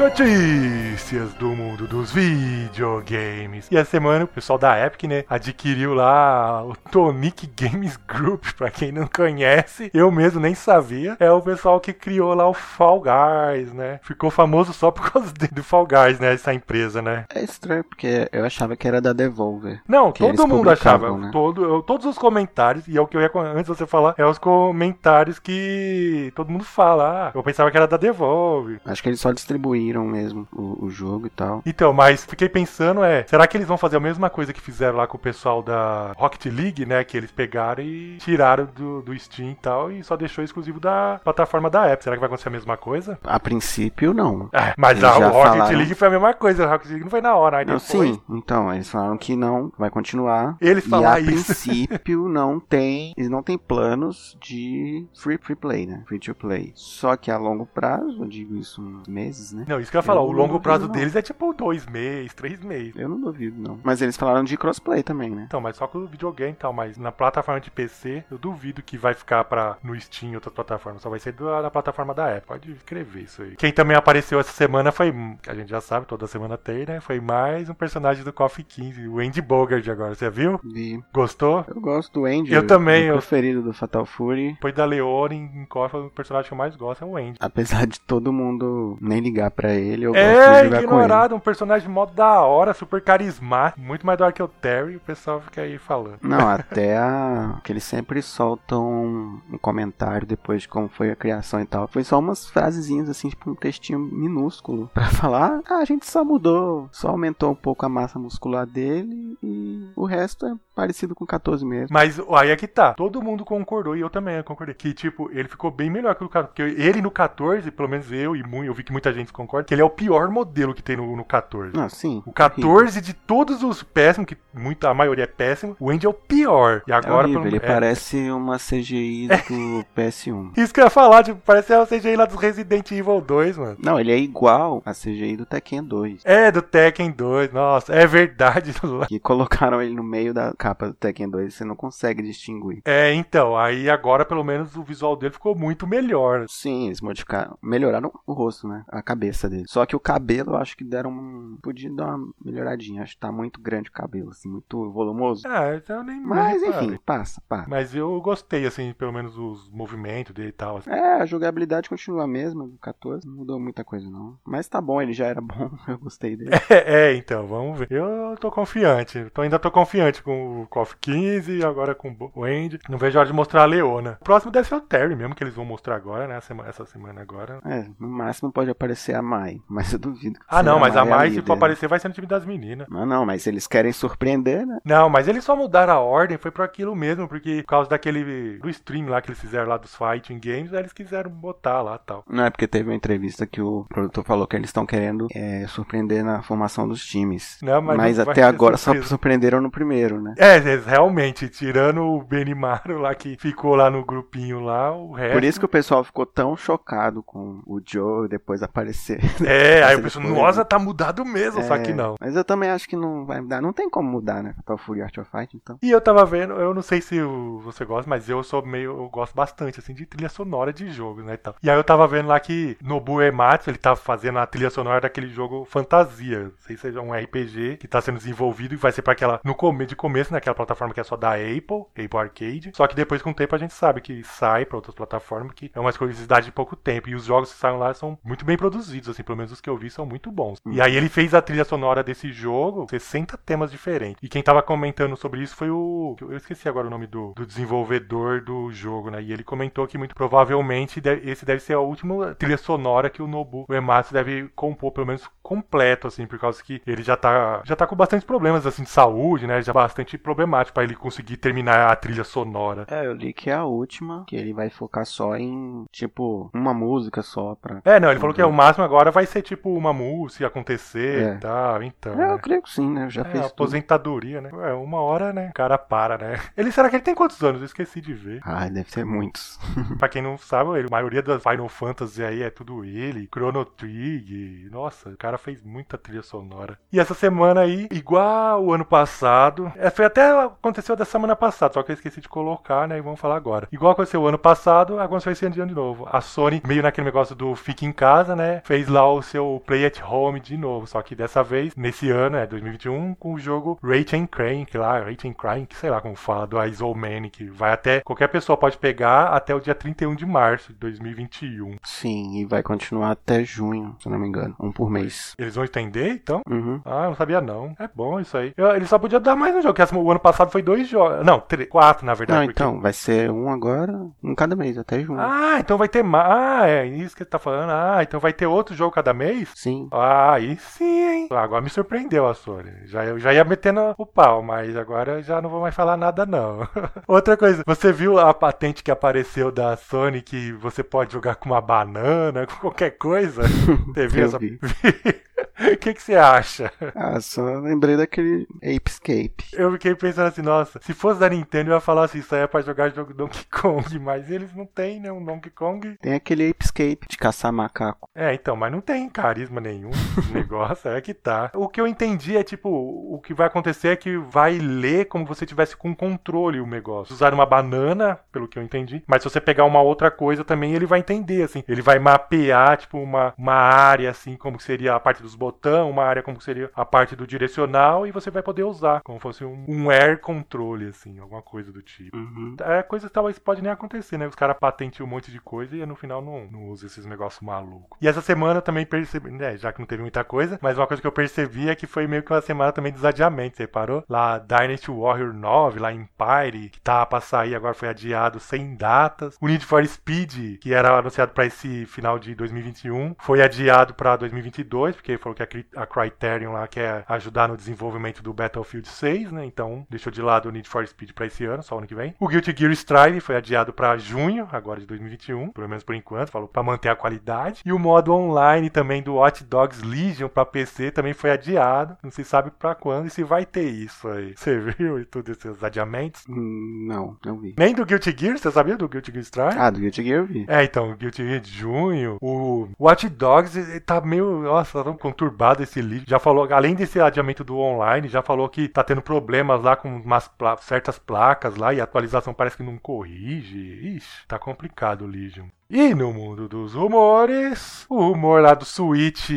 Betty. 0.10 0.85
Notícias 1.16 1.34
do 1.36 1.56
mundo 1.56 1.88
dos 1.88 2.12
videogames. 2.12 3.70
E 3.72 3.78
essa 3.78 3.92
semana 3.92 4.26
o 4.26 4.28
pessoal 4.28 4.60
da 4.60 4.86
Epic, 4.86 5.04
né, 5.04 5.24
adquiriu 5.30 5.94
lá 5.94 6.62
o 6.66 6.76
Tonic 6.92 7.50
Games 7.56 7.98
Group, 8.06 8.44
pra 8.58 8.70
quem 8.70 8.92
não 8.92 9.08
conhece, 9.08 9.90
eu 9.94 10.12
mesmo 10.12 10.42
nem 10.42 10.54
sabia. 10.54 11.16
É 11.18 11.32
o 11.32 11.42
pessoal 11.42 11.80
que 11.80 11.94
criou 11.94 12.34
lá 12.34 12.46
o 12.50 12.54
Fall 12.54 13.02
Guys, 13.02 13.72
né? 13.74 14.02
Ficou 14.04 14.30
famoso 14.30 14.74
só 14.74 14.92
por 14.92 15.08
causa 15.12 15.32
do 15.32 15.64
Fall 15.64 15.88
Guys, 15.88 16.20
né, 16.20 16.34
essa 16.34 16.54
empresa, 16.54 17.02
né? 17.02 17.24
É 17.34 17.42
estranho 17.42 17.86
porque 17.86 18.28
eu 18.34 18.44
achava 18.44 18.76
que 18.76 18.86
era 18.86 19.00
da 19.00 19.14
Devolver. 19.14 19.82
Não, 19.88 20.12
todo 20.12 20.46
mundo 20.46 20.70
achava. 20.70 21.18
né? 21.18 21.30
Todo, 21.32 21.82
todos 21.84 22.06
os 22.06 22.18
comentários, 22.18 22.90
e 22.90 22.98
é 22.98 23.02
o 23.02 23.08
que 23.08 23.16
eu 23.16 23.22
ia 23.22 23.32
antes 23.36 23.72
de 23.72 23.78
você 23.78 23.86
falar, 23.86 24.16
é 24.18 24.26
os 24.26 24.38
comentários 24.38 25.40
que 25.40 26.34
todo 26.36 26.52
mundo 26.52 26.66
fala. 26.66 27.28
Ah, 27.28 27.32
eu 27.34 27.44
pensava 27.44 27.72
que 27.72 27.78
era 27.78 27.88
da 27.88 27.96
Devolve. 27.96 28.82
Acho 28.84 29.02
que 29.02 29.08
eles 29.08 29.22
só 29.22 29.32
distribuíram 29.32 30.04
mesmo 30.04 30.46
o, 30.52 30.86
o 30.86 30.90
jogo 30.90 31.05
e 31.26 31.30
tal. 31.30 31.62
Então, 31.66 31.94
mas 31.94 32.26
fiquei 32.26 32.50
pensando, 32.50 33.04
é, 33.04 33.24
será 33.28 33.48
que 33.48 33.58
eles 33.58 33.68
vão 33.68 33.78
fazer 33.78 33.98
a 33.98 34.00
mesma 34.00 34.30
coisa 34.30 34.54
que 34.54 34.62
fizeram 34.62 34.98
lá 34.98 35.08
com 35.08 35.18
o 35.18 35.20
pessoal 35.20 35.62
da 35.62 36.14
Rocket 36.18 36.46
League, 36.46 36.86
né? 36.86 37.04
Que 37.04 37.18
eles 37.18 37.32
pegaram 37.32 37.84
e 37.84 38.18
tiraram 38.18 38.68
do, 38.76 39.02
do 39.02 39.18
Steam 39.20 39.52
e 39.52 39.56
tal, 39.56 39.92
e 39.92 40.04
só 40.04 40.16
deixou 40.16 40.44
exclusivo 40.44 40.80
da 40.80 41.20
plataforma 41.24 41.70
da 41.70 41.86
App. 41.88 42.04
Será 42.04 42.16
que 42.16 42.20
vai 42.20 42.28
acontecer 42.28 42.50
a 42.50 42.52
mesma 42.52 42.78
coisa? 42.78 43.20
A 43.24 43.40
princípio, 43.40 44.14
não. 44.14 44.50
É, 44.52 44.74
mas 44.78 44.98
Eles 44.98 45.04
a, 45.04 45.14
Rocket 45.14 45.44
falaram. 45.44 45.78
League 45.78 45.96
foi 45.96 46.08
a 46.08 46.12
mesma 46.12 46.34
coisa. 46.34 46.66
A 46.66 46.72
Rocket 46.72 46.90
League 46.90 47.04
não 47.04 47.12
foi 47.12 47.22
na 47.22 47.36
hora, 47.36 47.58
aí 47.58 47.66
Não, 47.66 47.78
depois... 47.78 48.10
sim, 48.10 48.22
então, 48.30 48.74
eles 48.74 48.90
falaram 48.90 49.18
que 49.18 49.36
não, 49.36 49.72
vai 49.78 49.90
continuar. 49.90 50.58
Eles 50.60 50.84
e 50.84 50.88
a 50.88 50.90
falaram 50.90 51.24
isso. 51.24 51.46
princípio 51.46 52.28
não 52.30 52.60
tem, 52.60 53.14
eles 53.18 53.30
não 53.30 53.44
têm 53.44 53.58
planos 53.58 54.38
de 54.42 55.06
free, 55.14 55.38
free 55.38 55.56
play, 55.56 55.86
né? 55.86 56.04
Free 56.08 56.20
to 56.20 56.36
play. 56.36 56.72
Só 56.76 57.16
que 57.16 57.32
a 57.32 57.38
longo 57.38 57.66
prazo, 57.66 58.24
eu 58.24 58.28
digo 58.28 58.56
isso 58.56 58.82
uns 58.82 59.08
meses, 59.08 59.52
né? 59.52 59.66
Não, 59.68 59.80
isso 59.80 59.92
que 59.92 59.98
eu 59.98 60.00
ia 60.00 60.04
falar, 60.04 60.22
Eu 60.22 60.28
o 60.28 60.32
longo 60.32 60.60
duvido, 60.60 60.64
prazo 60.86 60.94
não. 60.94 60.94
deles 61.00 61.16
é 61.16 61.22
tipo 61.22 61.54
dois 61.54 61.86
meses, 61.86 62.34
três 62.34 62.60
meses. 62.62 62.94
Eu 62.96 63.10
não 63.10 63.20
duvido, 63.20 63.62
não. 63.62 63.80
Mas 63.84 64.02
eles 64.02 64.18
falaram 64.18 64.44
de 64.44 64.58
crossplay 64.58 65.04
também, 65.04 65.30
né? 65.32 65.44
Então, 65.48 65.62
mas 65.62 65.76
só 65.76 65.88
com 65.88 66.00
o 66.00 66.08
videogame 66.08 66.52
e 66.52 66.56
tal, 66.56 66.74
mas 66.74 66.98
na 66.98 67.12
plataforma 67.12 67.60
de 67.62 67.72
PC, 67.72 68.24
eu 68.32 68.38
duvido 68.38 68.82
que 68.82 68.98
vai 68.98 69.14
ficar 69.14 69.44
pra, 69.46 69.78
no 69.84 70.00
Steam 70.00 70.32
e 70.32 70.36
outras 70.36 70.54
plataformas, 70.54 71.02
só 71.02 71.10
vai 71.10 71.20
ser 71.20 71.34
da, 71.34 71.62
da 71.64 71.72
plataforma 71.72 72.14
da 72.14 72.28
Apple. 72.30 72.48
Pode 72.48 72.72
escrever 72.72 73.22
isso 73.24 73.42
aí. 73.42 73.56
Quem 73.56 73.72
também 73.72 73.96
apareceu 73.98 74.40
essa 74.40 74.52
semana 74.52 74.92
foi, 74.92 75.14
a 75.48 75.54
gente 75.56 75.70
já 75.70 75.82
sabe, 75.82 76.06
toda 76.06 76.28
semana 76.28 76.58
tem, 76.58 76.86
né? 76.86 77.00
Foi 77.00 77.20
mais 77.20 77.70
um 77.70 77.74
personagem 77.74 78.24
do 78.24 78.32
KOF 78.34 78.64
15, 78.64 79.08
o 79.08 79.20
Andy 79.20 79.42
Bogard 79.42 79.90
agora, 79.90 80.16
você 80.16 80.30
viu? 80.30 80.60
Vi. 80.64 81.02
Gostou? 81.14 81.66
Eu 81.68 81.80
gosto 81.82 82.14
do 82.14 82.26
Andy. 82.26 82.54
Eu 82.54 82.66
também, 82.66 83.06
O 83.06 83.14
eu- 83.14 83.14
preferido 83.18 83.62
do 83.62 83.74
Fatal 83.74 84.06
Fury. 84.06 84.54
Depois 84.54 84.74
da 84.74 84.86
Leone 84.86 85.36
em 85.36 85.66
KOF, 85.66 85.96
o 85.98 86.10
personagem 86.10 86.48
que 86.48 86.54
eu 86.54 86.58
mais 86.58 86.76
gosto 86.76 87.04
é 87.04 87.08
o 87.08 87.18
Andy. 87.18 87.38
Apesar 87.40 87.86
de 87.88 88.00
todo 88.00 88.32
mundo 88.32 88.98
nem 89.02 89.20
ligar 89.20 89.52
pra 89.52 89.74
ele, 89.74 90.06
eu 90.06 90.14
gosto 90.14 90.70
jogar 90.82 90.88
com 90.88 90.96
ele. 90.96 91.04
ignorado, 91.04 91.36
um 91.36 91.40
personagem 91.40 91.90
mó 91.90 92.06
da 92.06 92.42
hora, 92.42 92.74
super 92.74 93.02
carismático, 93.02 93.82
muito 93.82 94.06
mais 94.06 94.18
da 94.18 94.26
hora 94.26 94.34
que 94.34 94.44
o 94.44 94.48
Terry, 94.48 94.96
o 94.96 95.00
pessoal 95.00 95.42
fica 95.42 95.62
aí 95.62 95.78
falando. 95.78 96.20
Não, 96.22 96.48
até 96.48 96.98
a... 96.98 97.60
que 97.64 97.72
eles 97.72 97.84
sempre 97.84 98.22
soltam 98.22 99.42
um, 99.52 99.58
comentário 99.58 100.28
depois 100.28 100.64
de 100.64 100.68
como 100.68 100.88
foi 100.88 101.12
a 101.12 101.16
criação 101.16 101.62
e 101.62 101.66
tal. 101.66 101.88
Foi 101.88 102.04
só 102.04 102.20
umas 102.20 102.48
frasezinhas 102.48 103.10
assim, 103.10 103.30
tipo 103.30 103.50
um 103.50 103.56
textinho 103.56 104.00
minúsculo 104.00 104.90
pra 104.94 105.06
falar, 105.06 105.62
ah, 105.70 105.78
a 105.78 105.86
gente 105.86 106.06
só 106.06 106.24
mudou, 106.24 106.90
só 106.92 107.10
aumentou 107.10 107.52
um 107.52 107.56
pouco 107.56 107.86
a 107.86 107.90
massa 107.90 108.20
muscular 108.20 108.66
dele 108.66 109.38
e 109.42 109.90
o 109.96 110.06
resto 110.06 110.46
é 110.46 110.56
parecido 110.76 111.16
com 111.16 111.26
14 111.26 111.66
mesmo. 111.66 111.88
Mas 111.92 112.20
aí 112.20 112.50
é 112.50 112.56
que 112.56 112.68
tá. 112.68 112.94
Todo 112.94 113.22
mundo 113.22 113.46
concordou, 113.46 113.96
e 113.96 114.02
eu 114.02 114.10
também 114.10 114.42
concordei, 114.44 114.76
que, 114.76 114.94
tipo, 114.94 115.30
ele 115.32 115.48
ficou 115.48 115.72
bem 115.72 115.90
melhor 115.90 116.14
que 116.16 116.24
o 116.24 116.30
14. 116.30 116.54
Porque 116.54 116.82
ele 116.82 117.02
no 117.02 117.10
14, 117.10 117.72
pelo 117.72 117.90
menos 117.90 118.12
eu 118.12 118.36
e 118.36 118.44
eu 118.66 118.74
vi 118.74 118.84
que 118.84 118.92
muita 118.92 119.14
gente 119.14 119.32
concorda, 119.32 119.68
que 119.68 119.74
ele 119.74 119.82
é 119.82 119.86
o 119.86 119.90
pior 119.90 120.30
modelo 120.30 120.65
que 120.74 120.84
tem 120.84 120.98
no, 120.98 121.16
no 121.16 121.24
14. 121.24 121.76
Não, 121.76 121.90
sim. 121.90 122.22
O 122.26 122.32
14 122.32 123.02
de 123.02 123.14
todos 123.14 123.64
os 123.64 123.84
péssimos, 123.84 124.28
que 124.28 124.38
muita, 124.54 124.90
a 124.90 124.94
maioria 124.94 125.24
é 125.26 125.28
péssimo, 125.28 125.76
o 125.80 125.90
Andy 125.90 126.06
é 126.06 126.10
o 126.10 126.14
pior. 126.14 126.82
E 126.88 126.92
É 126.92 126.96
agora, 126.96 127.24
horrível, 127.26 127.42
pelo 127.44 127.56
ele 127.56 127.64
é. 127.64 127.68
parece 127.68 128.30
uma 128.30 128.58
CGI 128.58 129.28
do 129.50 129.86
PS1. 129.96 130.52
Isso 130.58 130.74
que 130.74 130.80
eu 130.80 130.86
ia 130.86 130.90
falar, 130.90 131.24
tipo, 131.24 131.40
parece 131.46 131.74
a 131.74 131.86
CGI 131.86 132.16
lá 132.16 132.26
dos 132.26 132.40
Resident 132.40 132.92
Evil 132.92 133.22
2, 133.22 133.58
mano. 133.58 133.78
Não, 133.80 134.00
ele 134.00 134.12
é 134.12 134.18
igual 134.18 134.82
a 134.86 134.94
CGI 134.94 135.38
do 135.38 135.46
Tekken 135.46 135.84
2. 135.84 136.22
É, 136.26 136.52
do 136.52 136.62
Tekken 136.62 137.12
2, 137.12 137.52
nossa, 137.52 137.94
é 137.94 138.06
verdade. 138.06 138.74
Que 139.08 139.20
colocaram 139.20 139.82
ele 139.82 139.94
no 139.94 140.04
meio 140.04 140.34
da 140.34 140.54
capa 140.58 140.88
do 140.88 140.94
Tekken 140.94 141.30
2, 141.30 141.54
você 141.54 141.66
não 141.66 141.76
consegue 141.76 142.22
distinguir. 142.22 142.82
É, 142.86 143.14
então, 143.14 143.58
aí 143.58 143.90
agora 143.90 144.26
pelo 144.26 144.44
menos 144.44 144.76
o 144.76 144.84
visual 144.84 145.16
dele 145.16 145.34
ficou 145.34 145.56
muito 145.56 145.86
melhor. 145.86 146.46
Sim, 146.48 146.88
eles 146.88 147.02
modificaram, 147.02 147.58
melhoraram 147.62 148.12
o 148.26 148.34
rosto, 148.34 148.68
né? 148.68 148.84
A 148.88 149.02
cabeça 149.02 149.50
dele. 149.50 149.66
Só 149.68 149.86
que 149.86 149.96
o 149.96 150.00
cabelo 150.00 150.55
eu 150.56 150.62
acho 150.62 150.76
que 150.78 150.84
deram 150.84 151.12
um. 151.12 151.58
Podia 151.62 151.92
dar 151.92 152.16
uma 152.16 152.34
melhoradinha. 152.44 153.04
Acho 153.04 153.14
que 153.14 153.20
tá 153.20 153.32
muito 153.32 153.60
grande 153.62 153.90
o 153.90 153.92
cabelo, 153.94 154.30
assim, 154.30 154.50
muito 154.50 154.92
volumoso. 154.92 155.44
Ah, 155.48 155.76
então 155.76 155.98
eu 155.98 156.04
nem 156.04 156.20
Mas 156.22 156.62
enfim, 156.64 156.98
passa, 157.06 157.42
passa. 157.48 157.70
Mas 157.70 157.94
eu 157.96 158.20
gostei, 158.22 158.66
assim, 158.66 158.94
pelo 158.94 159.12
menos 159.14 159.38
os 159.38 159.70
movimentos 159.70 160.34
dele 160.34 160.50
e 160.50 160.54
tal. 160.54 160.78
assim. 160.78 160.90
É, 160.90 161.22
a 161.22 161.26
jogabilidade 161.26 161.90
continua 161.90 162.24
a 162.24 162.28
mesma 162.28 162.68
do 162.68 162.78
14, 162.78 163.28
não 163.28 163.36
mudou 163.36 163.60
muita 163.60 163.84
coisa 163.84 164.10
não. 164.10 164.38
Mas 164.46 164.68
tá 164.68 164.80
bom, 164.82 165.02
ele 165.02 165.14
já 165.14 165.26
era 165.26 165.42
bom, 165.42 165.70
eu 165.88 165.98
gostei 166.00 166.36
dele. 166.36 166.52
É, 166.70 167.16
então, 167.16 167.48
vamos 167.48 167.80
ver. 167.80 167.92
Eu 167.92 168.36
tô 168.40 168.52
confiante. 168.52 169.30
Tô, 169.34 169.42
ainda 169.42 169.58
tô 169.58 169.72
confiante 169.72 170.22
com 170.22 170.62
o 170.62 170.68
KOF 170.68 170.96
15 171.00 171.60
e 171.60 171.64
agora 171.64 171.96
com 171.96 172.10
o 172.36 172.42
Wendy. 172.42 172.80
Não 172.90 172.98
vejo 172.98 173.18
a 173.18 173.22
hora 173.22 173.30
de 173.30 173.36
mostrar 173.36 173.64
a 173.64 173.66
Leona. 173.66 174.18
O 174.22 174.24
próximo 174.24 174.52
deve 174.52 174.68
ser 174.68 174.76
o 174.76 174.82
Terry 174.82 175.16
mesmo, 175.16 175.36
que 175.36 175.44
eles 175.44 175.54
vão 175.54 175.66
mostrar 175.66 175.96
agora, 175.96 176.28
né? 176.28 176.40
Essa 176.68 176.86
semana 176.86 177.22
agora. 177.22 177.60
É, 177.66 177.88
no 178.00 178.08
máximo 178.08 178.52
pode 178.52 178.70
aparecer 178.70 179.16
a 179.16 179.22
Mai, 179.22 179.60
mas 179.68 179.92
eu 179.94 180.00
duvido 180.00 180.40
que 180.40 180.45
Ah, 180.48 180.62
não, 180.62 180.80
mas 180.80 180.96
a 180.96 181.04
Mai 181.04 181.18
mais, 181.18 181.34
se 181.34 181.42
for 181.42 181.54
aparecer, 181.54 181.88
vai 181.88 182.00
ser 182.00 182.08
no 182.08 182.14
time 182.14 182.28
das 182.28 182.46
meninas. 182.46 182.88
Não, 182.90 183.06
não, 183.06 183.26
mas 183.26 183.48
eles 183.48 183.68
querem 183.68 183.92
surpreender, 183.92 184.66
né? 184.66 184.80
Não, 184.84 185.10
mas 185.10 185.28
eles 185.28 185.44
só 185.44 185.56
mudaram 185.56 185.94
a 185.94 186.00
ordem, 186.00 186.38
foi 186.38 186.52
por 186.52 186.64
aquilo 186.64 186.96
mesmo, 186.96 187.28
porque 187.28 187.62
por 187.62 187.70
causa 187.70 187.90
daquele. 187.90 188.58
do 188.60 188.70
stream 188.70 189.08
lá 189.08 189.22
que 189.22 189.30
eles 189.30 189.40
fizeram 189.40 189.68
lá 189.68 189.78
dos 189.78 189.96
Fighting 189.96 190.40
Games, 190.40 190.72
eles 190.74 190.94
quiseram 190.94 191.30
botar 191.30 191.82
lá 191.82 191.96
e 191.96 192.06
tal. 192.06 192.24
Não 192.30 192.46
é 192.46 192.50
porque 192.50 192.68
teve 192.68 192.90
uma 192.90 192.96
entrevista 192.96 193.46
que 193.46 193.62
o 193.62 193.86
produtor 193.90 194.24
falou 194.24 194.48
que 194.48 194.56
eles 194.56 194.70
estão 194.70 194.86
querendo 194.86 195.28
é, 195.34 195.66
surpreender 195.68 196.24
na 196.24 196.42
formação 196.42 196.88
dos 196.88 197.06
times. 197.06 197.58
Não, 197.62 197.82
mas 197.82 197.98
mas 197.98 198.18
não 198.18 198.30
até 198.30 198.44
agora 198.44 198.78
só 198.78 198.92
surpresa. 198.92 199.08
surpreenderam 199.08 199.62
no 199.62 199.72
primeiro, 199.72 200.22
né? 200.22 200.34
É, 200.38 200.58
realmente, 200.58 201.50
tirando 201.50 202.02
o 202.02 202.24
Benimaru 202.24 203.00
lá 203.00 203.16
que 203.16 203.38
ficou 203.40 203.76
lá 203.76 203.90
no 203.90 204.04
grupinho 204.06 204.60
lá, 204.60 204.96
o 204.96 205.14
resto. 205.14 205.34
Por 205.34 205.44
isso 205.44 205.60
que 205.60 205.66
o 205.66 205.70
pessoal 205.70 206.04
ficou 206.04 206.26
tão 206.26 206.56
chocado 206.56 207.24
com 207.24 207.62
o 207.66 207.82
Joe 207.86 208.28
depois 208.28 208.62
aparecer. 208.62 209.20
É, 209.46 209.84
aí 209.84 209.96
o 209.96 210.02
pessoal, 210.04 210.26
foi- 210.36 210.44
nossa, 210.44 210.66
tá 210.66 210.78
mudado 210.80 211.26
mesmo, 211.26 211.62
só 211.64 211.76
É, 211.76 211.80
que 211.80 211.94
não. 211.94 212.16
Mas 212.20 212.36
eu 212.36 212.44
também 212.44 212.70
acho 212.70 212.88
que 212.88 212.96
não 212.96 213.26
vai 213.26 213.42
mudar. 213.42 213.62
Não 213.62 213.74
tem 213.74 213.90
como 213.90 214.10
mudar, 214.10 214.44
né? 214.44 214.54
Fatal 214.58 214.78
Fury 214.78 215.02
Art 215.02 215.18
of 215.18 215.30
Fight, 215.30 215.56
então. 215.56 215.78
E 215.82 215.90
eu 215.92 216.00
tava 216.02 216.26
vendo, 216.26 216.54
eu 216.54 216.74
não 216.74 216.82
sei 216.82 217.02
se 217.02 217.20
você 217.64 217.84
gosta, 217.86 218.10
mas 218.10 218.30
eu 218.30 218.44
sou 218.44 218.66
meio, 218.66 218.92
eu 218.98 219.10
gosto 219.10 219.34
bastante, 219.36 219.80
assim, 219.80 219.94
de 219.94 220.06
trilha 220.06 220.30
sonora 220.30 220.72
de 220.74 220.90
jogos, 220.92 221.24
né, 221.26 221.34
e 221.34 221.38
tal. 221.38 221.56
E 221.62 221.70
aí 221.70 221.76
eu 221.78 221.84
tava 221.84 222.08
vendo 222.08 222.28
lá 222.28 222.40
que 222.40 222.78
Nobu 222.82 223.22
Ematsu, 223.22 223.70
ele 223.70 223.78
tava 223.78 223.96
fazendo 223.96 224.40
a 224.40 224.46
trilha 224.46 224.70
sonora 224.70 225.02
daquele 225.02 225.30
jogo 225.30 225.66
Fantasia, 225.66 226.44
não 226.46 226.52
sei 226.60 226.78
se 226.78 226.88
é 226.96 227.02
um 227.02 227.14
RPG 227.14 227.78
que 227.78 227.88
tá 227.88 228.02
sendo 228.02 228.18
desenvolvido 228.18 228.74
e 228.74 228.78
vai 228.78 228.92
ser 228.92 229.02
pra 229.02 229.14
aquela, 229.14 229.40
no 229.44 229.54
come, 229.56 229.86
de 229.86 229.96
começo, 229.96 230.32
naquela 230.34 230.56
plataforma 230.56 230.94
que 230.94 231.00
é 231.00 231.04
só 231.04 231.16
da 231.16 231.34
Apple, 231.34 231.86
Apple 231.92 232.18
Arcade, 232.20 232.72
só 232.74 232.88
que 232.88 232.96
depois 232.96 233.22
com 233.22 233.32
o 233.32 233.34
tempo 233.34 233.56
a 233.56 233.58
gente 233.58 233.74
sabe 233.74 234.02
que 234.02 234.24
sai 234.24 234.66
pra 234.66 234.78
outras 234.78 234.96
plataformas, 234.96 235.54
que 235.54 235.72
é 235.74 235.80
uma 235.80 235.90
exclusividade 235.90 236.48
de 236.48 236.52
pouco 236.52 236.76
tempo, 236.76 237.10
e 237.10 237.16
os 237.16 237.26
jogos 237.26 237.52
que 237.54 237.60
saem 237.60 237.78
lá 237.78 237.94
são 237.94 238.18
muito 238.24 238.44
bem 238.46 238.58
produzidos, 238.58 239.10
assim, 239.10 239.24
pelo 239.24 239.38
menos 239.38 239.52
os 239.52 239.62
que 239.62 239.70
eu 239.70 239.78
vi 239.78 239.90
são 239.90 240.06
muito 240.06 240.25
bons. 240.32 240.60
E 240.68 240.82
aí 240.82 240.96
ele 240.96 241.10
fez 241.10 241.34
a 241.34 241.42
trilha 241.42 241.64
sonora 241.66 242.04
desse 242.04 242.32
jogo, 242.32 242.86
60 242.90 243.38
temas 243.38 243.72
diferentes. 243.72 244.22
E 244.22 244.28
quem 244.30 244.42
tava 244.44 244.62
comentando 244.62 245.16
sobre 245.16 245.42
isso 245.42 245.56
foi 245.56 245.70
o. 245.70 246.16
Eu 246.22 246.36
esqueci 246.38 246.68
agora 246.68 246.88
o 246.88 246.90
nome 246.90 247.08
do, 247.08 247.34
do 247.36 247.46
desenvolvedor 247.46 248.42
do 248.42 248.72
jogo, 248.72 249.10
né? 249.10 249.22
E 249.22 249.32
ele 249.32 249.44
comentou 249.44 249.88
que 249.88 249.98
muito 249.98 250.16
provavelmente 250.16 251.00
deve- 251.02 251.30
esse 251.30 251.46
deve 251.46 251.60
ser 251.62 251.74
a 251.74 251.80
última 251.80 252.34
trilha 252.36 252.58
sonora 252.58 253.10
que 253.10 253.22
o 253.22 253.28
Nobu 253.28 253.66
Uematsu 253.70 254.14
deve 254.14 254.50
compor, 254.56 254.92
pelo 254.92 255.08
menos 255.08 255.28
completo, 255.42 256.08
assim, 256.08 256.26
por 256.26 256.40
causa 256.40 256.62
que 256.64 256.82
ele 256.88 257.04
já 257.04 257.16
tá, 257.16 257.62
já 257.64 257.76
tá 257.76 257.86
com 257.86 257.96
bastante 257.96 258.26
problemas, 258.26 258.66
assim, 258.66 258.84
de 258.84 258.90
saúde, 258.90 259.46
né? 259.46 259.62
Já 259.62 259.72
bastante 259.74 260.18
problemático 260.18 260.74
pra 260.74 260.84
ele 260.84 260.96
conseguir 260.96 261.38
terminar 261.38 261.92
a 261.92 261.96
trilha 261.96 262.24
sonora. 262.24 262.86
É, 262.90 263.06
eu 263.06 263.14
li 263.14 263.32
que 263.34 263.50
é 263.50 263.54
a 263.54 263.66
última, 263.66 264.24
que 264.28 264.36
ele 264.36 264.54
vai 264.54 264.70
focar 264.70 265.06
só 265.06 265.36
em, 265.36 265.86
tipo, 265.92 266.50
uma 266.54 266.74
música 266.74 267.22
só 267.22 267.56
pra. 267.56 267.82
É, 267.86 268.00
não, 268.00 268.10
ele 268.10 268.20
falou 268.20 268.34
que 268.34 268.42
é 268.42 268.46
o 268.46 268.52
máximo 268.52 268.84
agora 268.86 269.12
vai 269.12 269.26
ser 269.26 269.42
tipo 269.44 269.70
uma 269.70 269.94
música 269.94 270.15
acontecer 270.46 271.22
É. 271.24 271.34
e 271.36 271.38
tal, 271.40 271.84
então. 271.84 272.14
É, 272.14 272.16
né? 272.18 272.32
eu 272.34 272.40
creio 272.40 272.62
que 272.62 272.70
sim, 272.70 272.90
né? 272.90 273.10
Já 273.10 273.22
É, 273.22 273.26
fez 273.26 273.44
tudo. 273.44 273.52
aposentadoria, 273.54 274.42
né? 274.42 274.50
É, 274.70 274.74
uma 274.74 275.00
hora, 275.02 275.32
né? 275.34 275.50
O 275.50 275.54
cara 275.54 275.78
para, 275.78 276.18
né? 276.18 276.40
Ele 276.58 276.72
será 276.72 276.90
que 276.90 276.96
ele 276.96 277.04
tem 277.04 277.16
quantos 277.16 277.42
anos? 277.44 277.62
Eu 277.62 277.66
esqueci 277.66 278.00
de 278.02 278.14
ver. 278.14 278.40
Ai, 278.44 278.70
deve 278.70 278.90
ser 278.92 279.06
muitos. 279.06 279.60
pra 280.00 280.08
quem 280.10 280.22
não 280.22 280.38
sabe, 280.38 280.72
ele- 280.78 280.88
a 280.88 280.92
maioria 280.92 281.22
das 281.22 281.42
Final 281.44 281.68
Fantasy 281.70 282.24
aí 282.24 282.42
é 282.44 282.50
tudo 282.50 282.84
ele. 282.86 283.28
Chrono 283.34 283.66
Trigger. 283.66 284.70
Nossa, 284.72 285.10
o 285.10 285.18
cara 285.18 285.38
fez 285.38 285.62
muita 285.64 285.98
trilha 285.98 286.22
sonora. 286.22 286.78
E 286.92 287.00
essa 287.00 287.14
semana 287.14 287.62
aí, 287.62 287.88
igual 287.92 288.64
o 288.64 288.74
ano 288.74 288.86
passado. 288.86 289.72
É, 289.76 289.90
foi 289.90 290.06
até 290.06 290.30
aconteceu 290.44 290.96
da 290.96 291.06
semana 291.06 291.36
passada, 291.36 291.74
só 291.74 291.84
que 291.84 291.92
eu 291.92 291.96
esqueci 291.96 292.22
de 292.22 292.30
colocar, 292.30 292.88
né? 292.88 292.98
E 292.98 293.02
vamos 293.02 293.20
falar 293.20 293.36
agora. 293.36 293.68
Igual 293.72 293.92
aconteceu 293.94 294.22
o 294.22 294.28
ano 294.28 294.38
passado, 294.38 295.00
aconteceu 295.00 295.32
esse 295.32 295.46
ano 295.46 295.56
de 295.56 295.66
novo. 295.76 296.08
A 296.12 296.22
Sony, 296.22 296.62
meio 296.66 296.84
naquele 296.84 297.06
negócio 297.06 297.36
do 297.36 297.56
fique 297.56 297.86
em 297.86 297.92
casa, 297.92 298.36
né? 298.36 298.62
Fez 298.66 298.88
lá 298.88 299.08
o 299.12 299.22
seu 299.22 299.62
Play 299.66 299.86
at 299.86 299.95
Home 300.04 300.40
de 300.40 300.58
novo. 300.58 300.88
Só 300.88 301.02
que 301.02 301.16
dessa 301.16 301.44
vez, 301.44 301.76
nesse 301.76 302.10
ano, 302.10 302.38
é 302.38 302.46
2021, 302.48 303.16
com 303.16 303.34
o 303.34 303.40
jogo 303.40 303.78
Rate 303.84 304.16
Crank 304.28 304.78
lá, 304.78 305.00
Rate 305.00 305.34
Crank, 305.34 305.76
sei 305.76 305.90
lá 305.90 306.00
como 306.02 306.16
fala, 306.16 306.48
do 306.48 306.64
Isomanic, 306.64 307.38
que 307.38 307.46
vai 307.50 307.72
até. 307.74 308.02
Qualquer 308.02 308.28
pessoa 308.28 308.58
pode 308.58 308.78
pegar 308.78 309.28
até 309.28 309.54
o 309.54 309.60
dia 309.60 309.76
31 309.76 310.16
de 310.16 310.26
março 310.26 310.72
de 310.74 310.80
2021. 310.80 311.76
Sim, 311.84 312.38
e 312.38 312.46
vai 312.46 312.62
continuar 312.64 313.12
até 313.12 313.44
junho, 313.44 313.96
se 314.00 314.08
eu 314.08 314.12
não 314.12 314.20
me 314.20 314.28
engano. 314.28 314.56
Um 314.60 314.72
por 314.72 314.90
mês. 314.90 315.34
Eles 315.38 315.56
vão 315.56 315.64
estender, 315.64 316.12
então? 316.12 316.42
Uhum. 316.50 316.82
Ah, 316.86 317.06
não 317.08 317.16
sabia 317.16 317.42
não. 317.42 317.76
É 317.80 317.88
bom 317.94 318.20
isso 318.20 318.38
aí. 318.38 318.54
Eu- 318.58 318.76
Ele 318.76 318.86
só 318.86 318.98
podia 319.00 319.20
dar 319.20 319.36
mais 319.36 319.56
um 319.56 319.62
jogo, 319.62 319.74
que 319.74 319.82
essa- 319.82 319.96
o 319.98 320.12
ano 320.12 320.20
passado 320.20 320.52
foi 320.52 320.62
dois 320.62 320.88
jogos. 320.88 321.26
Não, 321.26 321.40
três, 321.40 321.70
quatro, 321.70 322.06
na 322.06 322.14
verdade. 322.14 322.40
Não, 322.40 322.46
porque- 322.48 322.62
então, 322.62 322.80
vai 322.82 322.94
ser 322.94 323.30
um 323.32 323.50
agora, 323.50 323.94
um 324.24 324.36
cada 324.36 324.56
mês, 324.56 324.78
até 324.78 325.00
junho. 325.02 325.20
Ah, 325.20 325.58
então 325.60 325.78
vai 325.78 325.88
ter 325.88 326.04
mais. 326.04 326.26
Ah, 326.28 326.68
é 326.68 326.86
isso 326.86 327.16
que 327.16 327.24
você 327.24 327.30
tá 327.30 327.40
falando. 327.40 327.70
Ah, 327.72 328.00
então 328.02 328.20
vai 328.20 328.34
ter 328.34 328.46
outro 328.46 328.76
jogo 328.76 328.92
cada 328.94 329.14
mês? 329.14 329.50
Sim. 329.56 329.85
Ah, 329.92 330.34
aí 330.34 330.58
sim, 330.58 330.84
hein? 330.86 331.28
Agora 331.32 331.62
me 331.62 331.70
surpreendeu 331.70 332.28
a 332.28 332.34
Sony. 332.34 332.72
Já, 332.86 333.06
eu 333.06 333.20
já 333.20 333.34
ia 333.34 333.44
metendo 333.44 333.94
o 333.98 334.06
pau, 334.06 334.42
mas 334.42 334.76
agora 334.76 335.14
eu 335.14 335.24
já 335.24 335.42
não 335.42 335.50
vou 335.50 335.62
mais 335.62 335.76
falar 335.76 335.98
nada, 335.98 336.26
não. 336.26 336.68
Outra 337.08 337.38
coisa, 337.38 337.64
você 337.66 337.92
viu 337.92 338.20
a 338.20 338.34
patente 338.34 338.84
que 338.84 338.92
apareceu 338.92 339.52
da 339.52 339.76
Sony 339.78 340.22
que 340.22 340.52
você 340.54 340.84
pode 340.84 341.14
jogar 341.14 341.36
com 341.36 341.50
uma 341.50 341.62
banana, 341.62 342.46
com 342.48 342.56
qualquer 342.56 342.92
coisa? 342.92 343.42
Eu 343.96 344.24
essa? 344.24 344.40
O 345.76 345.78
que, 345.78 345.94
que 345.94 346.02
você 346.02 346.16
acha? 346.16 346.72
Ah, 346.94 347.20
só 347.20 347.42
lembrei 347.60 347.96
daquele 347.96 348.48
Apescape. 348.58 349.46
Eu 349.54 349.72
fiquei 349.74 349.96
pensando 349.96 350.28
assim, 350.28 350.42
nossa, 350.42 350.80
se 350.82 350.94
fosse 350.94 351.20
da 351.20 351.30
Nintendo 351.30 351.72
eu 351.72 351.76
ia 351.76 351.80
falar 351.80 352.06
assim, 352.06 352.20
isso 352.20 352.34
aí 352.34 352.42
é 352.42 352.48
pra 352.48 352.62
jogar 352.62 352.90
jogo 352.90 353.14
Donkey 353.14 353.46
Kong, 353.52 354.00
mas 354.00 354.30
eles 354.30 354.54
não 354.56 354.66
têm, 354.66 355.00
né, 355.00 355.12
um 355.12 355.24
Donkey 355.24 355.50
Kong. 355.50 355.98
Tem 356.02 356.14
aquele 356.14 356.50
Apescape 356.50 357.08
de 357.08 357.18
caçar 357.18 357.52
macaco. 357.52 358.10
É, 358.14 358.34
então, 358.34 358.56
mas 358.56 358.72
não 358.72 358.82
tem 358.82 359.08
carisma 359.10 359.62
nenhum 359.62 359.92
negócio, 360.34 360.90
é 360.90 361.00
que 361.02 361.14
tá. 361.14 361.52
O 361.54 361.70
que 361.70 361.80
eu 361.80 361.88
entendi 361.88 362.36
é, 362.36 362.44
tipo, 362.44 362.70
o 362.70 363.20
que 363.22 363.34
vai 363.34 363.48
acontecer 363.48 363.90
é 363.90 363.96
que 363.96 364.18
vai 364.18 364.58
ler 364.58 365.06
como 365.06 365.26
se 365.26 365.30
você 365.30 365.46
tivesse 365.46 365.76
com 365.76 365.96
controle 365.96 366.60
o 366.60 366.68
negócio. 366.68 367.14
Usar 367.14 367.34
uma 367.34 367.46
banana, 367.46 368.20
pelo 368.32 368.48
que 368.48 368.58
eu 368.60 368.64
entendi, 368.64 369.04
mas 369.08 369.22
se 369.22 369.30
você 369.30 369.40
pegar 369.40 369.66
uma 369.66 369.82
outra 369.82 370.10
coisa 370.12 370.44
também, 370.44 370.74
ele 370.74 370.86
vai 370.86 371.00
entender, 371.00 371.44
assim. 371.44 371.64
Ele 371.68 371.82
vai 371.82 372.00
mapear, 372.00 372.78
tipo, 372.78 372.98
uma, 372.98 373.34
uma 373.38 373.54
área, 373.54 374.10
assim, 374.10 374.36
como 374.36 374.58
que 374.58 374.64
seria 374.64 374.96
a 374.96 375.00
parte 375.00 375.22
dos 375.22 375.36
botões, 375.46 375.90
uma 375.90 376.04
área 376.04 376.24
como 376.24 376.42
seria 376.42 376.72
a 376.76 376.86
parte 376.86 377.16
do 377.16 377.28
direcional, 377.28 378.08
e 378.08 378.12
você 378.12 378.32
vai 378.32 378.42
poder 378.42 378.64
usar, 378.64 379.02
como 379.04 379.20
fosse 379.20 379.44
um, 379.44 379.66
um 379.68 379.90
air 379.90 380.20
controle, 380.20 380.88
assim, 380.88 381.20
alguma 381.20 381.42
coisa 381.42 381.72
do 381.72 381.82
tipo. 381.82 382.18
Uhum. 382.18 382.56
É 382.60 382.82
coisa 382.84 383.08
que 383.08 383.14
talvez 383.14 383.38
pode 383.38 383.62
nem 383.62 383.72
acontecer, 383.72 384.18
né? 384.18 384.28
Os 384.28 384.36
caras 384.36 384.58
patenteiam 384.60 385.08
um 385.08 385.10
monte 385.10 385.32
de 385.32 385.40
coisa 385.40 385.76
e 385.76 385.86
no 385.86 385.96
final 385.96 386.22
não, 386.22 386.48
não 386.48 386.70
usa 386.70 386.88
esses 386.88 387.06
negócios 387.06 387.42
malucos. 387.42 387.98
E 388.02 388.08
essa 388.08 388.22
semana 388.22 388.62
também 388.62 388.86
percebi, 388.86 389.32
né? 389.32 389.58
Já 389.58 389.72
que 389.72 389.80
não 389.80 389.86
teve 389.86 390.02
muita 390.02 390.24
coisa, 390.24 390.60
mas 390.62 390.78
uma 390.78 390.88
coisa 390.88 391.02
que 391.02 391.08
eu 391.08 391.12
percebi 391.12 391.70
é 391.70 391.76
que 391.76 391.88
foi 391.88 392.08
meio 392.08 392.24
que 392.24 392.32
uma 392.32 392.42
semana 392.42 392.72
também 392.72 392.92
dos 392.92 393.06
adiamentos, 393.06 393.58
você 393.58 393.64
reparou? 393.64 394.04
Lá 394.10 394.38
Dynasty 394.40 394.92
Warrior 394.92 395.34
9, 395.34 395.80
lá 395.80 395.92
Empire, 395.92 396.70
que 396.70 396.82
tava 396.82 397.06
pra 397.06 397.22
sair, 397.22 397.56
agora 397.56 397.74
foi 397.74 397.90
adiado 397.90 398.40
sem 398.40 398.76
datas. 398.76 399.38
O 399.42 399.48
Need 399.48 399.66
for 399.66 399.86
Speed, 399.86 400.60
que 400.60 400.74
era 400.74 400.98
anunciado 400.98 401.34
pra 401.34 401.46
esse 401.46 401.86
final 401.86 402.18
de 402.18 402.34
2021, 402.36 403.16
foi 403.20 403.42
adiado 403.42 403.94
pra 403.94 404.16
2022, 404.16 404.96
porque 404.96 405.18
falou 405.18 405.35
que 405.36 405.44
a, 405.44 405.48
Cri- 405.48 405.68
a 405.76 405.86
Criterion 405.86 406.54
lá 406.54 406.68
quer 406.68 407.04
ajudar 407.08 407.48
no 407.48 407.58
desenvolvimento 407.58 408.24
do 408.24 408.34
Battlefield 408.34 408.88
6, 408.88 409.32
né? 409.32 409.46
Então 409.46 409.86
deixou 409.90 410.12
de 410.12 410.22
lado 410.22 410.50
o 410.50 410.52
Need 410.52 410.68
for 410.68 410.86
Speed 410.88 411.12
pra 411.12 411.26
esse 411.28 411.46
ano, 411.46 411.62
só 411.62 411.78
ano 411.78 411.88
que 411.88 411.96
vem. 411.96 412.16
O 412.20 412.28
Guilty 412.28 412.54
Gear 412.58 412.72
Strive 412.72 413.20
foi 413.20 413.36
adiado 413.36 413.72
pra 413.74 413.98
junho, 413.98 414.48
agora 414.52 414.80
de 414.80 414.86
2021, 414.88 415.52
pelo 415.52 415.68
menos 415.70 415.84
por 415.84 415.94
enquanto, 415.96 416.30
falou 416.32 416.48
pra 416.48 416.64
manter 416.64 416.90
a 416.90 416.96
qualidade. 416.96 417.62
E 417.66 417.72
o 417.74 417.80
modo 417.80 418.14
online 418.14 418.70
também 418.70 419.04
do 419.04 419.16
Watch 419.16 419.44
Dogs 419.44 419.84
Legion 419.86 420.28
pra 420.30 420.46
PC 420.46 420.92
também 420.92 421.14
foi 421.14 421.32
adiado. 421.32 421.98
Não 422.02 422.10
se 422.12 422.24
sabe 422.24 422.52
pra 422.52 422.74
quando 422.76 423.08
e 423.08 423.10
se 423.10 423.24
vai 423.24 423.46
ter 423.46 423.70
isso 423.70 424.08
aí. 424.08 424.34
Você 424.36 424.58
viu 424.60 425.00
e 425.00 425.06
tudo 425.06 425.32
esses 425.32 425.64
adiamentos? 425.64 426.24
Hum, 426.30 426.86
Não, 426.88 427.18
não 427.26 427.38
vi. 427.40 427.54
Nem 427.58 427.74
do 427.74 427.86
Guilty 427.86 428.16
Gear, 428.18 428.38
você 428.38 428.52
sabia 428.52 428.78
do 428.78 428.88
Guilty 428.88 429.12
Gear 429.12 429.24
Strive? 429.24 429.58
Ah, 429.60 429.70
do 429.70 429.80
Guilty 429.80 430.04
Gear 430.04 430.20
eu 430.20 430.26
vi. 430.26 430.46
É, 430.48 430.64
então, 430.64 430.92
o 430.92 430.96
Guilty 430.96 431.24
Gear 431.28 431.40
de 431.42 431.52
junho, 431.52 432.18
o 432.22 432.68
Watch 432.80 433.10
Dogs 433.10 433.80
tá 433.82 434.00
meio, 434.02 434.42
nossa, 434.44 434.78
tá 434.80 434.84
tão 434.84 434.96
conturbado 435.26 435.64
esse 435.64 435.82
livro. 435.82 436.06
Já 436.08 436.20
falou, 436.20 436.52
além 436.54 436.76
desse 436.76 437.00
adiamento 437.00 437.44
do 437.44 437.58
online, 437.58 438.08
já 438.08 438.22
falou 438.22 438.48
que 438.50 438.68
tá 438.68 438.84
tendo 438.84 439.02
problemas 439.02 439.62
lá 439.62 439.76
com 439.76 439.90
umas 439.98 440.28
pla- 440.28 440.58
certas 440.58 441.00
placas 441.00 441.56
lá 441.56 441.74
e 441.74 441.82
a 441.82 441.84
atualização 441.84 442.34
parece 442.34 442.58
que 442.58 442.64
não 442.64 442.78
corrige. 442.78 443.58
Ixi, 443.96 444.28
tá 444.28 444.38
complicado 444.38 445.04
o 445.04 445.08
Legion. 445.08 445.48
E 445.68 445.96
no 445.96 446.14
mundo 446.14 446.48
dos 446.48 446.76
rumores, 446.76 447.88
o 447.90 448.10
rumor 448.10 448.40
lá 448.40 448.54
do 448.54 448.64
Switch 448.64 449.32